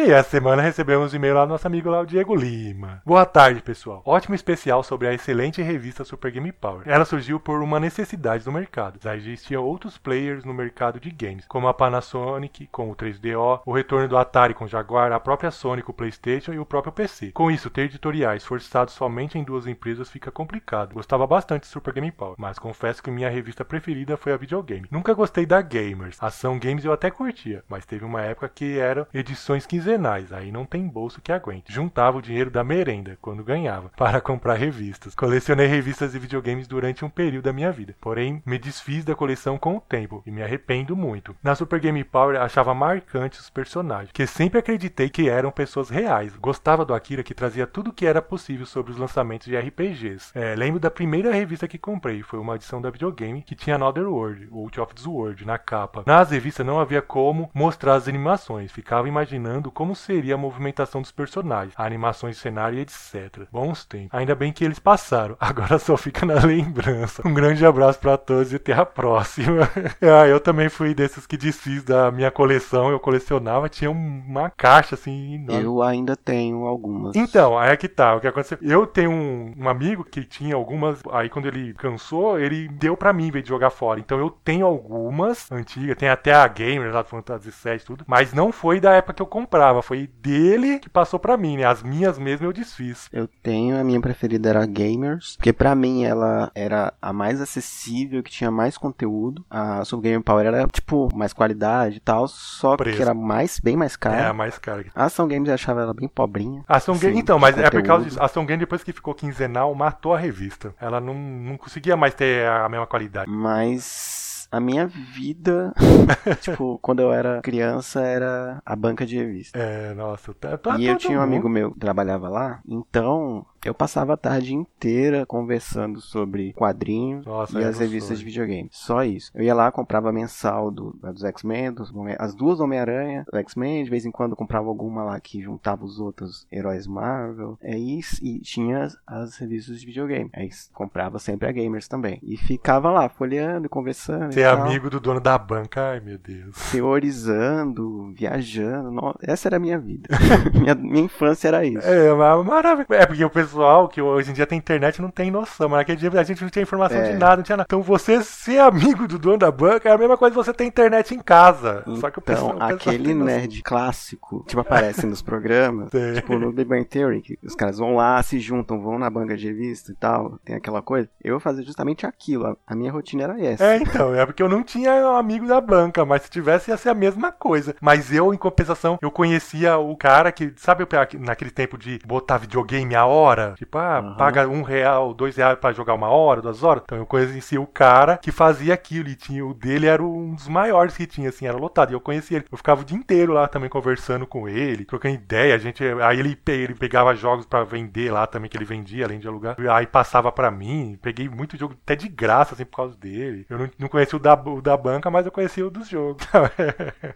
E 0.00 0.12
essa 0.12 0.30
semana 0.30 0.62
recebemos 0.62 1.12
um 1.12 1.16
e-mail 1.16 1.34
lá 1.34 1.44
do 1.44 1.48
nosso 1.48 1.66
amigo 1.66 1.90
lá, 1.90 2.00
o 2.00 2.06
Diego 2.06 2.32
Lima. 2.32 3.02
Boa 3.04 3.26
tarde, 3.26 3.60
pessoal. 3.60 4.00
Ótimo 4.06 4.32
especial 4.32 4.80
sobre 4.84 5.08
a 5.08 5.12
excelente 5.12 5.60
revista 5.60 6.04
Super 6.04 6.30
Game 6.30 6.52
Power. 6.52 6.82
Ela 6.86 7.04
surgiu 7.04 7.40
por 7.40 7.60
uma 7.60 7.80
necessidade 7.80 8.44
do 8.44 8.52
mercado. 8.52 9.00
Já 9.02 9.16
existiam 9.16 9.64
outros 9.64 9.98
players 9.98 10.44
no 10.44 10.54
mercado 10.54 11.00
de 11.00 11.10
games, 11.10 11.46
como 11.48 11.66
a 11.66 11.74
Panasonic 11.74 12.68
com 12.68 12.92
o 12.92 12.94
3DO, 12.94 13.62
o 13.66 13.72
retorno 13.72 14.06
do 14.06 14.16
Atari 14.16 14.54
com 14.54 14.66
o 14.66 14.68
Jaguar, 14.68 15.10
a 15.10 15.18
própria 15.18 15.50
Sony 15.50 15.82
com 15.82 15.90
o 15.90 15.94
PlayStation 15.94 16.52
e 16.52 16.60
o 16.60 16.64
próprio 16.64 16.92
PC. 16.92 17.32
Com 17.32 17.50
isso, 17.50 17.68
ter 17.68 17.82
editoriais 17.82 18.44
forçados 18.44 18.94
somente 18.94 19.36
em 19.36 19.42
duas 19.42 19.66
empresas 19.66 20.08
fica 20.08 20.30
complicado. 20.30 20.94
Gostava 20.94 21.26
bastante 21.26 21.62
de 21.62 21.70
Super 21.70 21.92
Game 21.92 22.12
Power, 22.12 22.36
mas 22.38 22.56
confesso 22.56 23.02
que 23.02 23.10
minha 23.10 23.28
revista 23.28 23.64
preferida 23.64 24.16
foi 24.16 24.32
a 24.32 24.36
Videogame. 24.36 24.86
Nunca 24.92 25.12
gostei 25.12 25.44
da 25.44 25.60
Gamers. 25.60 26.18
Ação 26.20 26.56
Games 26.56 26.84
eu 26.84 26.92
até 26.92 27.10
curtia, 27.10 27.64
mas 27.68 27.84
teve 27.84 28.04
uma 28.04 28.22
época 28.22 28.48
que 28.48 28.78
eram 28.78 29.04
edições 29.12 29.66
quinzenais, 29.88 30.32
aí 30.32 30.52
não 30.52 30.66
tem 30.66 30.86
bolso 30.86 31.20
que 31.20 31.32
aguente. 31.32 31.72
Juntava 31.72 32.18
o 32.18 32.22
dinheiro 32.22 32.50
da 32.50 32.62
merenda, 32.62 33.16
quando 33.22 33.42
ganhava, 33.42 33.90
para 33.96 34.20
comprar 34.20 34.54
revistas. 34.54 35.14
Colecionei 35.14 35.66
revistas 35.66 36.12
de 36.12 36.18
videogames 36.18 36.68
durante 36.68 37.04
um 37.04 37.08
período 37.08 37.44
da 37.44 37.52
minha 37.52 37.72
vida, 37.72 37.94
porém 38.00 38.42
me 38.44 38.58
desfiz 38.58 39.04
da 39.04 39.14
coleção 39.14 39.56
com 39.56 39.76
o 39.76 39.80
tempo 39.80 40.22
e 40.26 40.30
me 40.30 40.42
arrependo 40.42 40.94
muito. 40.94 41.34
Na 41.42 41.54
Super 41.54 41.80
Game 41.80 42.02
Power 42.04 42.40
achava 42.40 42.74
marcantes 42.74 43.40
os 43.40 43.50
personagens, 43.50 44.12
que 44.12 44.26
sempre 44.26 44.58
acreditei 44.58 45.08
que 45.08 45.28
eram 45.28 45.50
pessoas 45.50 45.88
reais. 45.88 46.36
Gostava 46.36 46.84
do 46.84 46.94
Akira 46.94 47.22
que 47.22 47.34
trazia 47.34 47.66
tudo 47.66 47.88
o 47.88 47.92
que 47.92 48.06
era 48.06 48.20
possível 48.20 48.66
sobre 48.66 48.92
os 48.92 48.98
lançamentos 48.98 49.46
de 49.46 49.56
RPGs. 49.56 50.32
É, 50.34 50.54
lembro 50.54 50.78
da 50.78 50.90
primeira 50.90 51.32
revista 51.32 51.66
que 51.66 51.78
comprei, 51.78 52.22
foi 52.22 52.38
uma 52.38 52.56
edição 52.56 52.80
da 52.80 52.90
videogame 52.90 53.42
que 53.42 53.54
tinha 53.54 53.76
Another 53.76 54.08
World, 54.08 54.48
Out 54.52 54.80
of 54.80 54.94
the 54.94 55.08
World, 55.08 55.46
na 55.46 55.56
capa. 55.56 56.02
Nas 56.04 56.30
revistas 56.30 56.66
não 56.66 56.78
havia 56.78 57.00
como 57.00 57.50
mostrar 57.54 57.94
as 57.94 58.08
animações, 58.08 58.70
ficava 58.70 59.08
imaginando 59.08 59.70
como 59.78 59.94
seria 59.94 60.34
a 60.34 60.36
movimentação 60.36 61.00
dos 61.00 61.12
personagens, 61.12 61.72
a 61.76 61.86
animações 61.86 62.34
de 62.34 62.42
cenário 62.42 62.76
e 62.76 62.80
etc. 62.80 63.46
Bons 63.52 63.84
tempos. 63.84 64.08
Ainda 64.12 64.34
bem 64.34 64.52
que 64.52 64.64
eles 64.64 64.80
passaram. 64.80 65.36
Agora 65.38 65.78
só 65.78 65.96
fica 65.96 66.26
na 66.26 66.44
lembrança. 66.44 67.22
Um 67.24 67.32
grande 67.32 67.64
abraço 67.64 68.00
para 68.00 68.18
todos 68.18 68.52
e 68.52 68.56
até 68.56 68.72
a 68.72 68.84
próxima. 68.84 69.70
ah, 70.02 70.26
eu 70.26 70.40
também 70.40 70.68
fui 70.68 70.94
desses 70.94 71.28
que 71.28 71.36
desfiz 71.36 71.84
da 71.84 72.10
minha 72.10 72.28
coleção. 72.28 72.90
Eu 72.90 72.98
colecionava, 72.98 73.68
tinha 73.68 73.88
uma 73.88 74.50
caixa 74.50 74.96
assim 74.96 75.34
enorme. 75.34 75.62
Eu 75.62 75.80
ainda 75.80 76.16
tenho 76.16 76.66
algumas. 76.66 77.14
Então, 77.14 77.56
aí 77.56 77.70
é 77.70 77.76
que 77.76 77.86
tá. 77.86 78.16
O 78.16 78.20
que 78.20 78.26
aconteceu? 78.26 78.58
Eu 78.60 78.84
tenho 78.84 79.12
um, 79.12 79.54
um 79.56 79.68
amigo 79.68 80.02
que 80.02 80.24
tinha 80.24 80.56
algumas. 80.56 81.00
Aí 81.12 81.28
quando 81.28 81.46
ele 81.46 81.72
cansou, 81.74 82.36
ele 82.36 82.66
deu 82.66 82.96
para 82.96 83.12
mim 83.12 83.28
em 83.28 83.30
vez 83.30 83.44
de 83.44 83.50
jogar 83.50 83.70
fora. 83.70 84.00
Então 84.00 84.18
eu 84.18 84.28
tenho 84.28 84.66
algumas 84.66 85.52
antigas. 85.52 85.96
Tem 85.96 86.08
até 86.08 86.34
a 86.34 86.48
Gamer 86.48 86.92
lá 86.92 87.02
do 87.02 87.08
Fantasy 87.08 87.52
VII 87.62 87.78
tudo. 87.78 88.04
Mas 88.08 88.34
não 88.34 88.50
foi 88.50 88.80
da 88.80 88.94
época 88.94 89.14
que 89.14 89.22
eu 89.22 89.26
comprava. 89.26 89.67
Foi 89.82 90.08
dele 90.20 90.78
que 90.78 90.88
passou 90.88 91.18
para 91.18 91.36
mim, 91.36 91.56
né? 91.56 91.64
As 91.64 91.82
minhas 91.82 92.18
mesmo 92.18 92.46
eu 92.46 92.52
desfiz. 92.52 93.08
Eu 93.12 93.28
tenho, 93.42 93.78
a 93.78 93.84
minha 93.84 94.00
preferida 94.00 94.48
era 94.48 94.66
Gamers. 94.66 95.36
Porque 95.36 95.52
para 95.52 95.74
mim 95.74 96.04
ela 96.04 96.50
era 96.54 96.92
a 97.00 97.12
mais 97.12 97.40
acessível, 97.40 98.22
que 98.22 98.30
tinha 98.30 98.50
mais 98.50 98.76
conteúdo. 98.76 99.44
A 99.50 99.84
Sub 99.84 100.02
Game 100.02 100.22
Power 100.22 100.46
era, 100.46 100.66
tipo, 100.66 101.08
mais 101.14 101.32
qualidade 101.32 101.96
e 101.96 102.00
tal. 102.00 102.26
Só 102.28 102.76
que 102.76 103.00
era 103.00 103.14
mais, 103.14 103.58
bem 103.58 103.76
mais 103.76 103.96
cara. 103.96 104.16
É, 104.16 104.26
a 104.26 104.32
mais 104.32 104.58
cara. 104.58 104.86
A 104.94 105.04
Ação 105.04 105.26
Games 105.28 105.48
eu 105.48 105.54
achava 105.54 105.82
ela 105.82 105.94
bem 105.94 106.08
pobrinha. 106.08 106.64
A 106.66 106.76
Ação 106.76 106.94
Sim, 106.94 107.08
Game, 107.08 107.20
então, 107.20 107.38
mas 107.38 107.56
é 107.56 107.62
por 107.62 107.70
conteúdo. 107.70 107.86
causa 107.86 108.04
disso. 108.04 108.20
A 108.20 108.24
Ação 108.24 108.44
Game, 108.46 108.60
depois 108.60 108.82
que 108.82 108.92
ficou 108.92 109.14
quinzenal, 109.14 109.74
matou 109.74 110.14
a 110.14 110.18
revista. 110.18 110.74
Ela 110.80 111.00
não, 111.00 111.14
não 111.14 111.56
conseguia 111.56 111.96
mais 111.96 112.14
ter 112.14 112.46
a 112.46 112.68
mesma 112.68 112.86
qualidade. 112.86 113.30
Mas 113.30 114.27
a 114.50 114.60
minha 114.60 114.86
vida, 114.86 115.72
tipo, 116.40 116.78
quando 116.80 117.00
eu 117.00 117.12
era 117.12 117.40
criança, 117.42 118.00
era 118.00 118.62
a 118.64 118.74
banca 118.76 119.04
de 119.04 119.16
revista. 119.16 119.58
É, 119.58 119.92
nossa, 119.94 120.32
tá, 120.34 120.56
tá 120.56 120.78
E 120.78 120.86
eu 120.86 120.96
tinha 120.96 121.18
um 121.18 121.22
mundo. 121.22 121.28
amigo 121.32 121.48
meu 121.48 121.72
que 121.72 121.78
trabalhava 121.80 122.28
lá, 122.28 122.60
então 122.66 123.44
eu 123.68 123.74
passava 123.74 124.14
a 124.14 124.16
tarde 124.16 124.54
inteira 124.54 125.24
conversando 125.26 126.00
sobre 126.00 126.52
quadrinhos 126.54 127.24
Nossa, 127.26 127.58
e 127.58 127.60
era 127.60 127.70
as 127.70 127.78
revistas 127.78 128.08
sonho. 128.08 128.18
de 128.18 128.24
videogame. 128.24 128.68
Só 128.72 129.04
isso. 129.04 129.30
Eu 129.34 129.44
ia 129.44 129.54
lá, 129.54 129.70
comprava 129.70 130.12
mensal 130.12 130.70
do, 130.70 130.96
dos 131.02 131.24
X-Men, 131.24 131.72
dos 131.72 131.92
as 132.18 132.34
duas 132.34 132.60
Homem-Aranha, 132.60 133.24
do 133.30 133.38
X-Men, 133.38 133.84
de 133.84 133.90
vez 133.90 134.04
em 134.06 134.10
quando 134.10 134.36
comprava 134.36 134.68
alguma 134.68 135.02
lá 135.04 135.20
que 135.20 135.42
juntava 135.42 135.84
os 135.84 135.98
outros 136.00 136.46
heróis 136.50 136.86
Marvel. 136.86 137.58
É 137.62 137.76
isso, 137.76 138.24
e 138.24 138.38
tinha 138.40 138.84
as, 138.84 138.96
as 139.06 139.36
revistas 139.36 139.80
de 139.80 139.86
videogame. 139.86 140.30
Aí 140.34 140.48
comprava 140.72 141.18
sempre 141.18 141.48
a 141.48 141.52
Gamers 141.52 141.88
também. 141.88 142.18
E 142.22 142.36
ficava 142.36 142.90
lá, 142.90 143.08
folheando 143.08 143.66
e 143.66 143.68
conversando. 143.68 144.32
Ser 144.32 144.46
amigo 144.46 144.88
do 144.90 145.00
dono 145.00 145.20
da 145.20 145.36
banca, 145.36 145.90
ai 145.90 146.00
meu 146.00 146.18
Deus. 146.18 146.56
Teorizando, 146.70 148.12
viajando. 148.14 148.90
No- 148.90 149.14
Essa 149.22 149.48
era 149.48 149.56
a 149.56 149.60
minha 149.60 149.78
vida. 149.78 150.08
minha, 150.54 150.74
minha 150.74 151.04
infância 151.04 151.48
era 151.48 151.64
isso. 151.64 151.86
É, 151.86 152.12
mas 152.14 152.46
maravilha. 152.46 152.86
É 152.90 153.06
porque 153.06 153.24
o 153.24 153.30
pessoal 153.30 153.57
que 153.88 154.00
hoje 154.00 154.30
em 154.30 154.34
dia 154.34 154.46
tem 154.46 154.58
internet 154.58 155.00
não 155.00 155.10
tem 155.10 155.30
noção, 155.30 155.68
mas 155.68 155.78
naquele 155.78 155.98
dia 155.98 156.10
a 156.20 156.22
gente 156.22 156.42
não 156.42 156.50
tinha 156.50 156.62
informação 156.62 156.98
É. 156.98 157.12
de 157.12 157.18
nada, 157.18 157.36
não 157.36 157.42
tinha 157.42 157.56
nada. 157.56 157.66
Então 157.68 157.82
você 157.82 158.22
ser 158.22 158.58
amigo 158.60 159.06
do 159.06 159.18
dono 159.18 159.38
da 159.38 159.50
banca 159.50 159.88
é 159.88 159.92
a 159.92 159.98
mesma 159.98 160.16
coisa 160.16 160.34
que 160.34 160.44
você 160.44 160.52
ter 160.52 160.64
internet 160.64 161.14
em 161.14 161.20
casa. 161.20 161.82
Só 162.00 162.10
que 162.10 162.18
o 162.18 162.22
pessoal, 162.22 162.54
Então, 162.56 162.68
pessoal 162.68 162.94
aquele 162.94 163.14
nerd 163.14 163.62
clássico, 163.62 164.44
tipo, 164.46 164.60
aparece 164.60 165.06
nos 165.06 165.22
programas, 165.22 165.90
tipo 166.14 166.38
no 166.38 166.52
Big 166.52 166.68
Bang 166.68 166.84
Theory, 166.84 167.20
que 167.22 167.38
os 167.42 167.54
caras 167.54 167.78
vão 167.78 167.94
lá, 167.96 168.22
se 168.22 168.38
juntam, 168.40 168.80
vão 168.80 168.98
na 168.98 169.08
banca 169.10 169.36
de 169.36 169.46
revista 169.46 169.92
e 169.92 169.94
tal, 169.94 170.38
tem 170.44 170.56
aquela 170.56 170.82
coisa. 170.82 171.08
Eu 171.22 171.38
fazia 171.40 171.64
justamente 171.64 172.06
aquilo, 172.06 172.46
a, 172.46 172.56
a 172.66 172.74
minha 172.74 172.92
rotina 172.92 173.24
era 173.24 173.40
essa. 173.44 173.64
É, 173.64 173.76
então, 173.78 174.14
é 174.14 174.24
porque 174.26 174.42
eu 174.42 174.48
não 174.48 174.62
tinha 174.62 174.92
um 174.94 175.16
amigo 175.16 175.46
da 175.46 175.60
banca, 175.60 176.04
mas 176.04 176.22
se 176.22 176.30
tivesse 176.30 176.70
ia 176.70 176.76
ser 176.76 176.90
a 176.90 176.94
mesma 176.94 177.30
coisa. 177.32 177.74
Mas 177.80 178.12
eu, 178.12 178.32
em 178.32 178.36
compensação, 178.36 178.98
eu 179.00 179.10
conhecia 179.10 179.78
o 179.78 179.96
cara 179.96 180.30
que, 180.32 180.52
sabe, 180.56 180.86
naquele 181.18 181.50
tempo 181.50 181.76
de 181.78 181.98
botar 182.06 182.38
videogame 182.38 182.94
a 182.94 183.04
hora? 183.06 183.37
Tipo, 183.56 183.78
ah, 183.78 183.98
Aham. 183.98 184.16
paga 184.16 184.48
um 184.48 184.62
real, 184.62 185.14
dois 185.14 185.36
reais 185.36 185.58
pra 185.58 185.72
jogar 185.72 185.94
uma 185.94 186.08
hora, 186.08 186.42
duas 186.42 186.62
horas. 186.62 186.82
Então 186.84 186.98
eu 186.98 187.06
conhecia 187.06 187.60
o 187.60 187.66
cara 187.66 188.16
que 188.18 188.32
fazia 188.32 188.74
aquilo 188.74 189.08
e 189.08 189.14
tinha, 189.14 189.44
o 189.44 189.54
dele 189.54 189.86
era 189.86 190.02
um 190.02 190.34
dos 190.34 190.48
maiores 190.48 190.96
que 190.96 191.06
tinha, 191.06 191.28
assim, 191.28 191.46
era 191.46 191.56
lotado. 191.56 191.90
E 191.90 191.94
eu 191.94 192.00
conhecia 192.00 192.38
ele. 192.38 192.46
Eu 192.50 192.56
ficava 192.56 192.80
o 192.80 192.84
dia 192.84 192.96
inteiro 192.96 193.32
lá 193.32 193.46
também 193.48 193.68
conversando 193.68 194.26
com 194.26 194.48
ele, 194.48 194.84
trocando 194.84 195.14
ideia. 195.14 195.54
A 195.54 195.58
gente, 195.58 195.82
aí 195.84 196.18
ele, 196.18 196.38
ele 196.46 196.74
pegava 196.74 197.14
jogos 197.14 197.46
pra 197.46 197.64
vender 197.64 198.10
lá 198.10 198.26
também, 198.26 198.50
que 198.50 198.56
ele 198.56 198.64
vendia, 198.64 199.04
além 199.04 199.18
de 199.18 199.28
alugar. 199.28 199.56
Aí 199.70 199.86
passava 199.86 200.30
pra 200.32 200.50
mim. 200.50 200.98
Peguei 201.00 201.28
muito 201.28 201.56
jogo 201.56 201.74
até 201.82 201.94
de 201.94 202.08
graça, 202.08 202.54
assim, 202.54 202.64
por 202.64 202.76
causa 202.76 202.96
dele. 202.96 203.46
Eu 203.48 203.58
não, 203.58 203.70
não 203.78 203.88
conhecia 203.88 204.16
o 204.16 204.20
da, 204.20 204.34
o 204.34 204.60
da 204.60 204.76
banca, 204.76 205.10
mas 205.10 205.26
eu 205.26 205.32
conhecia 205.32 205.66
o 205.66 205.70
dos 205.70 205.88
jogos. 205.88 206.26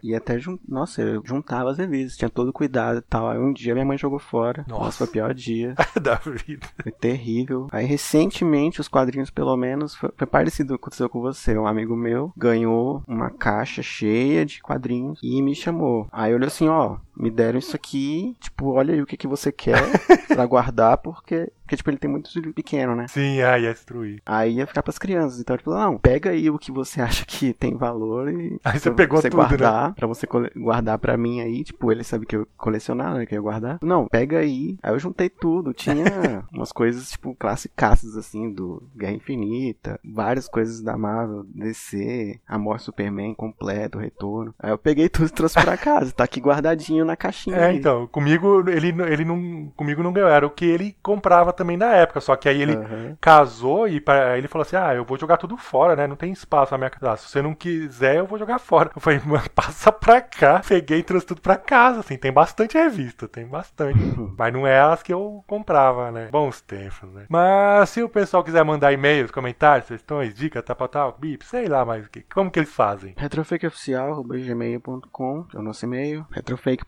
E 0.01 0.13
até, 0.15 0.37
jun... 0.37 0.57
nossa, 0.67 1.01
eu 1.01 1.21
juntava 1.25 1.69
as 1.71 1.77
revistas, 1.77 2.17
tinha 2.17 2.29
todo 2.29 2.51
cuidado 2.51 2.99
e 2.99 3.01
tal. 3.01 3.29
Aí 3.29 3.37
um 3.37 3.53
dia 3.53 3.73
minha 3.73 3.85
mãe 3.85 3.97
jogou 3.97 4.19
fora. 4.19 4.65
Nossa. 4.67 4.83
Nossa, 4.83 4.97
foi 4.97 5.07
o 5.07 5.11
pior 5.11 5.33
dia. 5.33 5.75
da 6.15 6.31
vida. 6.31 6.67
Foi 6.81 6.91
terrível. 6.91 7.67
Aí 7.71 7.85
recentemente, 7.85 8.81
os 8.81 8.87
quadrinhos, 8.87 9.29
pelo 9.29 9.55
menos, 9.55 9.95
foi, 9.95 10.09
foi 10.15 10.27
parecido 10.27 10.69
com 10.69 10.73
o 10.73 10.77
que 10.77 10.83
aconteceu 10.83 11.09
com 11.09 11.21
você. 11.21 11.57
Um 11.57 11.67
amigo 11.67 11.95
meu 11.95 12.31
ganhou 12.35 13.03
uma 13.07 13.29
caixa 13.29 13.81
cheia 13.81 14.45
de 14.45 14.61
quadrinhos 14.61 15.19
e 15.23 15.41
me 15.41 15.55
chamou. 15.55 16.07
Aí 16.11 16.33
olhou 16.33 16.47
assim, 16.47 16.67
ó, 16.67 16.97
me 17.15 17.29
deram 17.29 17.59
isso 17.59 17.75
aqui, 17.75 18.35
tipo, 18.39 18.71
olha 18.71 18.93
aí 18.93 19.01
o 19.01 19.05
que, 19.05 19.17
que 19.17 19.27
você 19.27 19.51
quer 19.51 19.75
pra 20.27 20.45
guardar, 20.45 20.97
porque, 20.97 21.51
porque, 21.63 21.75
tipo, 21.77 21.89
ele 21.89 21.97
tem 21.97 22.09
muito 22.09 22.31
filho 22.31 22.53
pequeno, 22.53 22.95
né? 22.95 23.07
Sim, 23.07 23.41
aí 23.41 23.63
ia 23.63 23.73
destruir. 23.73 24.21
Aí 24.25 24.53
ia 24.55 24.67
ficar 24.67 24.83
pras 24.83 24.97
crianças. 24.97 25.39
Então, 25.39 25.55
tipo, 25.57 25.71
não, 25.71 25.97
pega 25.97 26.31
aí 26.31 26.49
o 26.49 26.57
que 26.59 26.71
você 26.71 26.99
acha 27.01 27.25
que 27.25 27.53
tem 27.53 27.75
valor 27.75 28.29
e. 28.31 28.59
Aí 28.63 28.79
você 28.79 28.91
pegou 28.91 29.21
você 29.21 29.29
tudo, 29.29 29.41
né? 29.41 29.47
guardar, 29.49 29.93
Pra 29.95 30.07
você 30.07 30.25
cole- 30.27 30.51
guardar 30.55 30.97
pra 30.99 31.15
mim 31.17 31.41
aí. 31.41 31.63
Tipo, 31.63 31.91
ele 31.91 32.03
sabe 32.03 32.25
que 32.25 32.35
eu 32.35 32.47
colecionava, 32.57 33.17
né? 33.19 33.25
Que 33.25 33.33
eu 33.35 33.37
ia 33.37 33.41
guardar. 33.41 33.79
Não, 33.81 34.07
pega 34.07 34.39
aí. 34.39 34.77
Aí 34.83 34.91
eu 34.93 34.99
juntei 34.99 35.29
tudo. 35.29 35.73
Tinha 35.73 36.03
umas 36.51 36.71
coisas, 36.71 37.11
tipo, 37.11 37.35
classicaças, 37.35 38.17
assim, 38.17 38.51
do 38.51 38.83
Guerra 38.95 39.13
Infinita. 39.13 39.99
Várias 40.03 40.47
coisas 40.47 40.81
da 40.81 40.97
Marvel, 40.97 41.43
DC, 41.53 42.39
Amor 42.47 42.79
Superman 42.79 43.33
completo, 43.33 43.97
Retorno. 43.99 44.53
Aí 44.59 44.71
eu 44.71 44.77
peguei 44.77 45.09
tudo 45.09 45.27
e 45.27 45.31
trouxe 45.31 45.59
pra 45.61 45.77
casa. 45.77 46.11
Tá 46.11 46.23
aqui 46.23 46.39
guardadinho 46.41 47.02
na 47.05 47.15
caixinha. 47.15 47.55
É, 47.57 47.65
aí. 47.65 47.77
então, 47.77 48.07
comigo 48.07 48.63
ele, 48.69 48.89
ele 48.89 49.25
não. 49.25 49.71
Comigo 49.75 50.01
não 50.03 50.13
ganhou. 50.13 50.29
Era 50.29 50.45
o 50.45 50.49
que 50.49 50.65
ele 50.65 50.95
comprava 51.01 51.51
também 51.53 51.77
na 51.77 51.93
época. 51.93 52.21
Só 52.21 52.35
que 52.35 52.47
aí 52.49 52.61
ele 52.61 52.73
Aham. 52.75 53.17
casou 53.19 53.87
e 53.87 53.99
pra, 53.99 54.37
ele 54.37 54.47
falou 54.47 54.63
assim: 54.63 54.75
Ah, 54.75 54.93
eu 54.95 55.03
vou 55.05 55.17
jogar 55.17 55.37
tudo 55.37 55.57
fora, 55.57 55.95
né? 55.95 56.07
Não 56.07 56.15
tem 56.15 56.31
espaço 56.31 56.71
na 56.71 56.77
minha 56.77 56.89
casa. 56.89 57.13
Ah, 57.13 57.17
se 57.17 57.27
você 57.29 57.41
não 57.41 57.53
quiser, 57.53 58.17
eu 58.17 58.25
vou 58.25 58.39
jogar 58.39 58.59
fora. 58.59 58.89
Eu 58.95 59.01
falei, 59.01 59.19
mano, 59.25 59.43
passa 59.53 59.91
pra 59.91 60.21
cá. 60.21 60.61
Peguei 60.67 60.99
e 60.99 61.03
trouxe 61.03 61.25
tudo 61.27 61.41
pra 61.41 61.55
casa. 61.57 61.99
Assim, 61.99 62.17
tem 62.17 62.31
bastante 62.31 62.77
revista, 62.77 63.27
tem 63.27 63.45
bastante. 63.45 63.99
Mas 64.37 64.53
não 64.53 64.65
é 64.67 64.79
as 64.79 65.03
que 65.03 65.13
eu 65.13 65.43
comprava, 65.47 66.11
né? 66.11 66.29
Bons 66.31 66.61
tempos, 66.61 67.09
né? 67.13 67.25
Mas 67.29 67.89
se 67.89 68.01
o 68.01 68.09
pessoal 68.09 68.43
quiser 68.43 68.63
mandar 68.63 68.91
e-mails, 68.93 69.31
comentários, 69.31 69.87
sugestões, 69.87 70.33
dicas, 70.33 70.63
tal, 70.63 70.87
tal, 70.87 71.17
bip, 71.19 71.45
sei 71.45 71.67
lá, 71.67 71.83
mas 71.85 72.07
que- 72.07 72.25
como 72.33 72.49
que 72.51 72.59
eles 72.59 72.73
fazem? 72.73 73.13
retrofakeoficial.gmail.com 73.17 75.45
é 75.53 75.57
o 75.57 75.61
nosso 75.61 75.85
e-mail, 75.85 76.25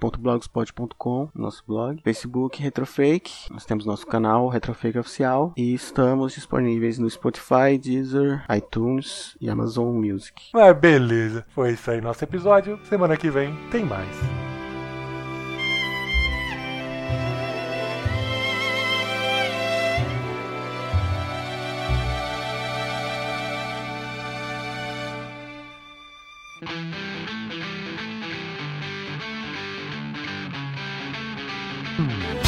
retrofake.blogspot.com, 0.05 1.29
nosso 1.33 1.63
blog, 1.67 2.01
Facebook 2.03 2.61
Retrofake, 2.61 3.31
nós 3.51 3.65
temos 3.65 3.85
nosso 3.85 4.05
canal 4.05 4.47
Retrofake 4.47 4.97
Oficial 4.97 5.53
e 5.57 5.73
estamos 5.73 6.33
disponíveis 6.33 6.99
no 6.99 7.09
Spotify, 7.09 7.77
Deezer, 7.81 8.45
iTunes 8.55 9.35
e 9.39 9.49
Amazon 9.49 9.95
Music. 9.95 10.49
Mas 10.53 10.77
beleza, 10.77 11.45
foi 11.53 11.71
isso 11.71 11.91
aí 11.91 12.01
nosso 12.01 12.23
episódio. 12.23 12.79
Semana 12.85 13.17
que 13.17 13.29
vem 13.29 13.55
tem 13.71 13.85
mais. 13.85 14.44
嗯 31.97 32.44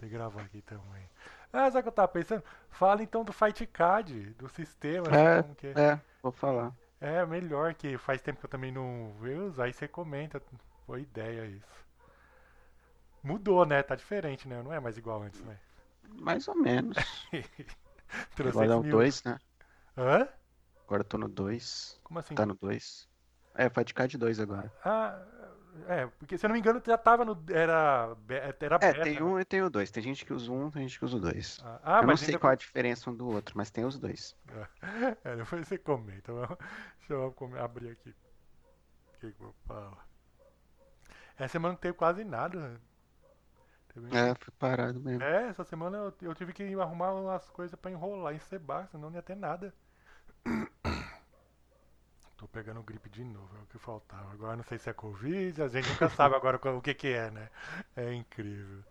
É, 0.00 0.06
já 0.06 0.06
botei 0.06 0.08
gravar 0.08 0.42
aqui 0.42 0.62
também. 0.62 1.08
Ah, 1.52 1.70
sabe 1.70 1.80
o 1.80 1.82
que 1.82 1.88
eu 1.88 1.92
tava 1.92 2.08
pensando? 2.08 2.42
Fala 2.70 3.02
então 3.02 3.24
do 3.24 3.32
Fight 3.32 3.66
Card, 3.66 4.30
do 4.34 4.48
sistema. 4.48 5.14
É, 5.14 5.42
como 5.42 5.54
que 5.54 5.66
é. 5.68 5.72
É, 5.76 6.00
vou 6.22 6.32
falar. 6.32 6.72
É, 7.00 7.24
melhor 7.26 7.74
que 7.74 7.98
faz 7.98 8.20
tempo 8.20 8.40
que 8.40 8.46
eu 8.46 8.50
também 8.50 8.72
não 8.72 9.12
vejo, 9.20 9.60
aí 9.60 9.72
você 9.72 9.88
comenta. 9.88 10.40
Foi 10.86 11.02
ideia 11.02 11.46
isso. 11.46 11.86
Mudou, 13.22 13.66
né? 13.66 13.82
Tá 13.82 13.94
diferente, 13.94 14.48
né? 14.48 14.62
Não 14.62 14.72
é 14.72 14.80
mais 14.80 14.96
igual 14.96 15.22
antes, 15.22 15.40
né? 15.42 15.58
Mais 16.14 16.48
ou 16.48 16.56
menos. 16.56 16.96
Trouxe 18.34 18.58
Agora 18.58 18.72
é 18.72 18.76
o 18.76 18.82
mil. 18.82 18.92
2, 18.92 19.22
né? 19.24 19.38
Hã? 19.96 20.28
Agora 20.86 21.02
eu 21.02 21.04
tô 21.04 21.18
no 21.18 21.28
2. 21.28 22.00
Como 22.02 22.18
assim? 22.18 22.34
Tá 22.34 22.46
no 22.46 22.54
2. 22.54 23.08
É, 23.54 23.68
Fight 23.68 23.92
Card 23.94 24.16
2 24.16 24.40
agora. 24.40 24.72
Ah, 24.84 25.22
é, 25.88 26.06
porque 26.06 26.36
se 26.38 26.44
eu 26.44 26.48
não 26.48 26.54
me 26.54 26.60
engano 26.60 26.82
já 26.84 26.96
tava 26.98 27.24
no. 27.24 27.42
Era. 27.50 28.16
Era 28.60 28.76
É, 28.76 28.78
beta. 28.78 29.02
tem 29.02 29.14
né? 29.14 29.22
um 29.22 29.38
e 29.38 29.44
tem 29.44 29.62
o 29.62 29.70
2. 29.70 29.90
Tem 29.90 30.02
gente 30.02 30.24
que 30.24 30.32
usa 30.32 30.50
um, 30.50 30.70
tem 30.70 30.82
gente 30.82 30.98
que 30.98 31.04
usa 31.04 31.16
o 31.16 31.20
2. 31.20 31.60
Ah, 31.64 31.80
ah, 31.82 32.00
eu 32.00 32.06
não 32.06 32.16
sei 32.16 32.28
ainda- 32.28 32.38
qual 32.38 32.50
é 32.50 32.54
a 32.54 32.56
diferença 32.56 33.10
um 33.10 33.14
do 33.14 33.28
outro, 33.28 33.56
mas 33.56 33.70
tem 33.70 33.84
os 33.84 33.98
dois. 33.98 34.36
É, 35.24 35.36
depois 35.36 35.66
você 35.68 35.78
comenta. 35.78 36.32
Vamos- 36.32 36.58
Deixa 36.98 37.12
eu 37.14 37.34
abrir 37.62 37.90
aqui. 37.90 38.10
O 38.10 39.18
que, 39.20 39.32
que 39.32 39.40
eu 39.42 39.54
falar? 39.66 40.06
Essa 41.36 41.48
semana 41.48 41.72
não 41.72 41.80
teve 41.80 41.94
quase 41.94 42.22
nada. 42.24 42.80
Teve- 43.92 44.16
É, 44.16 44.34
foi 44.34 44.54
parado 44.58 45.00
mesmo. 45.00 45.22
É, 45.22 45.48
essa 45.48 45.64
semana 45.64 45.96
eu, 45.98 46.14
eu 46.22 46.34
tive 46.34 46.52
que 46.52 46.62
arrumar 46.80 47.12
umas 47.12 47.48
coisas 47.50 47.74
pra 47.78 47.90
enrolar 47.90 48.34
em 48.34 48.38
Sebar, 48.38 48.86
senão 48.88 49.08
não 49.10 49.16
ia 49.16 49.22
ter 49.22 49.34
nada. 49.36 49.74
Tô 52.40 52.48
pegando 52.48 52.82
gripe 52.82 53.10
de 53.10 53.22
novo, 53.22 53.54
é 53.54 53.62
o 53.62 53.66
que 53.66 53.76
faltava. 53.76 54.32
Agora 54.32 54.56
não 54.56 54.64
sei 54.64 54.78
se 54.78 54.88
é 54.88 54.94
Covid, 54.94 55.62
a 55.62 55.68
gente 55.68 55.86
nunca 55.90 56.08
sabe 56.08 56.34
agora 56.34 56.56
o 56.56 56.80
que 56.80 56.94
que 56.94 57.08
é, 57.08 57.30
né? 57.30 57.50
É 57.94 58.14
incrível. 58.14 58.82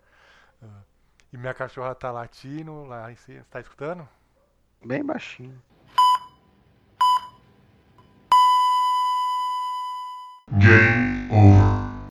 Ah. 0.62 0.84
E 1.34 1.38
minha 1.38 1.56
cachorra 1.56 1.96
tá 1.96 2.12
latindo 2.12 2.84
lá. 2.84 3.10
Você 3.12 3.44
tá 3.50 3.60
escutando? 3.60 4.08
Bem 4.86 5.04
baixinho. 5.04 5.60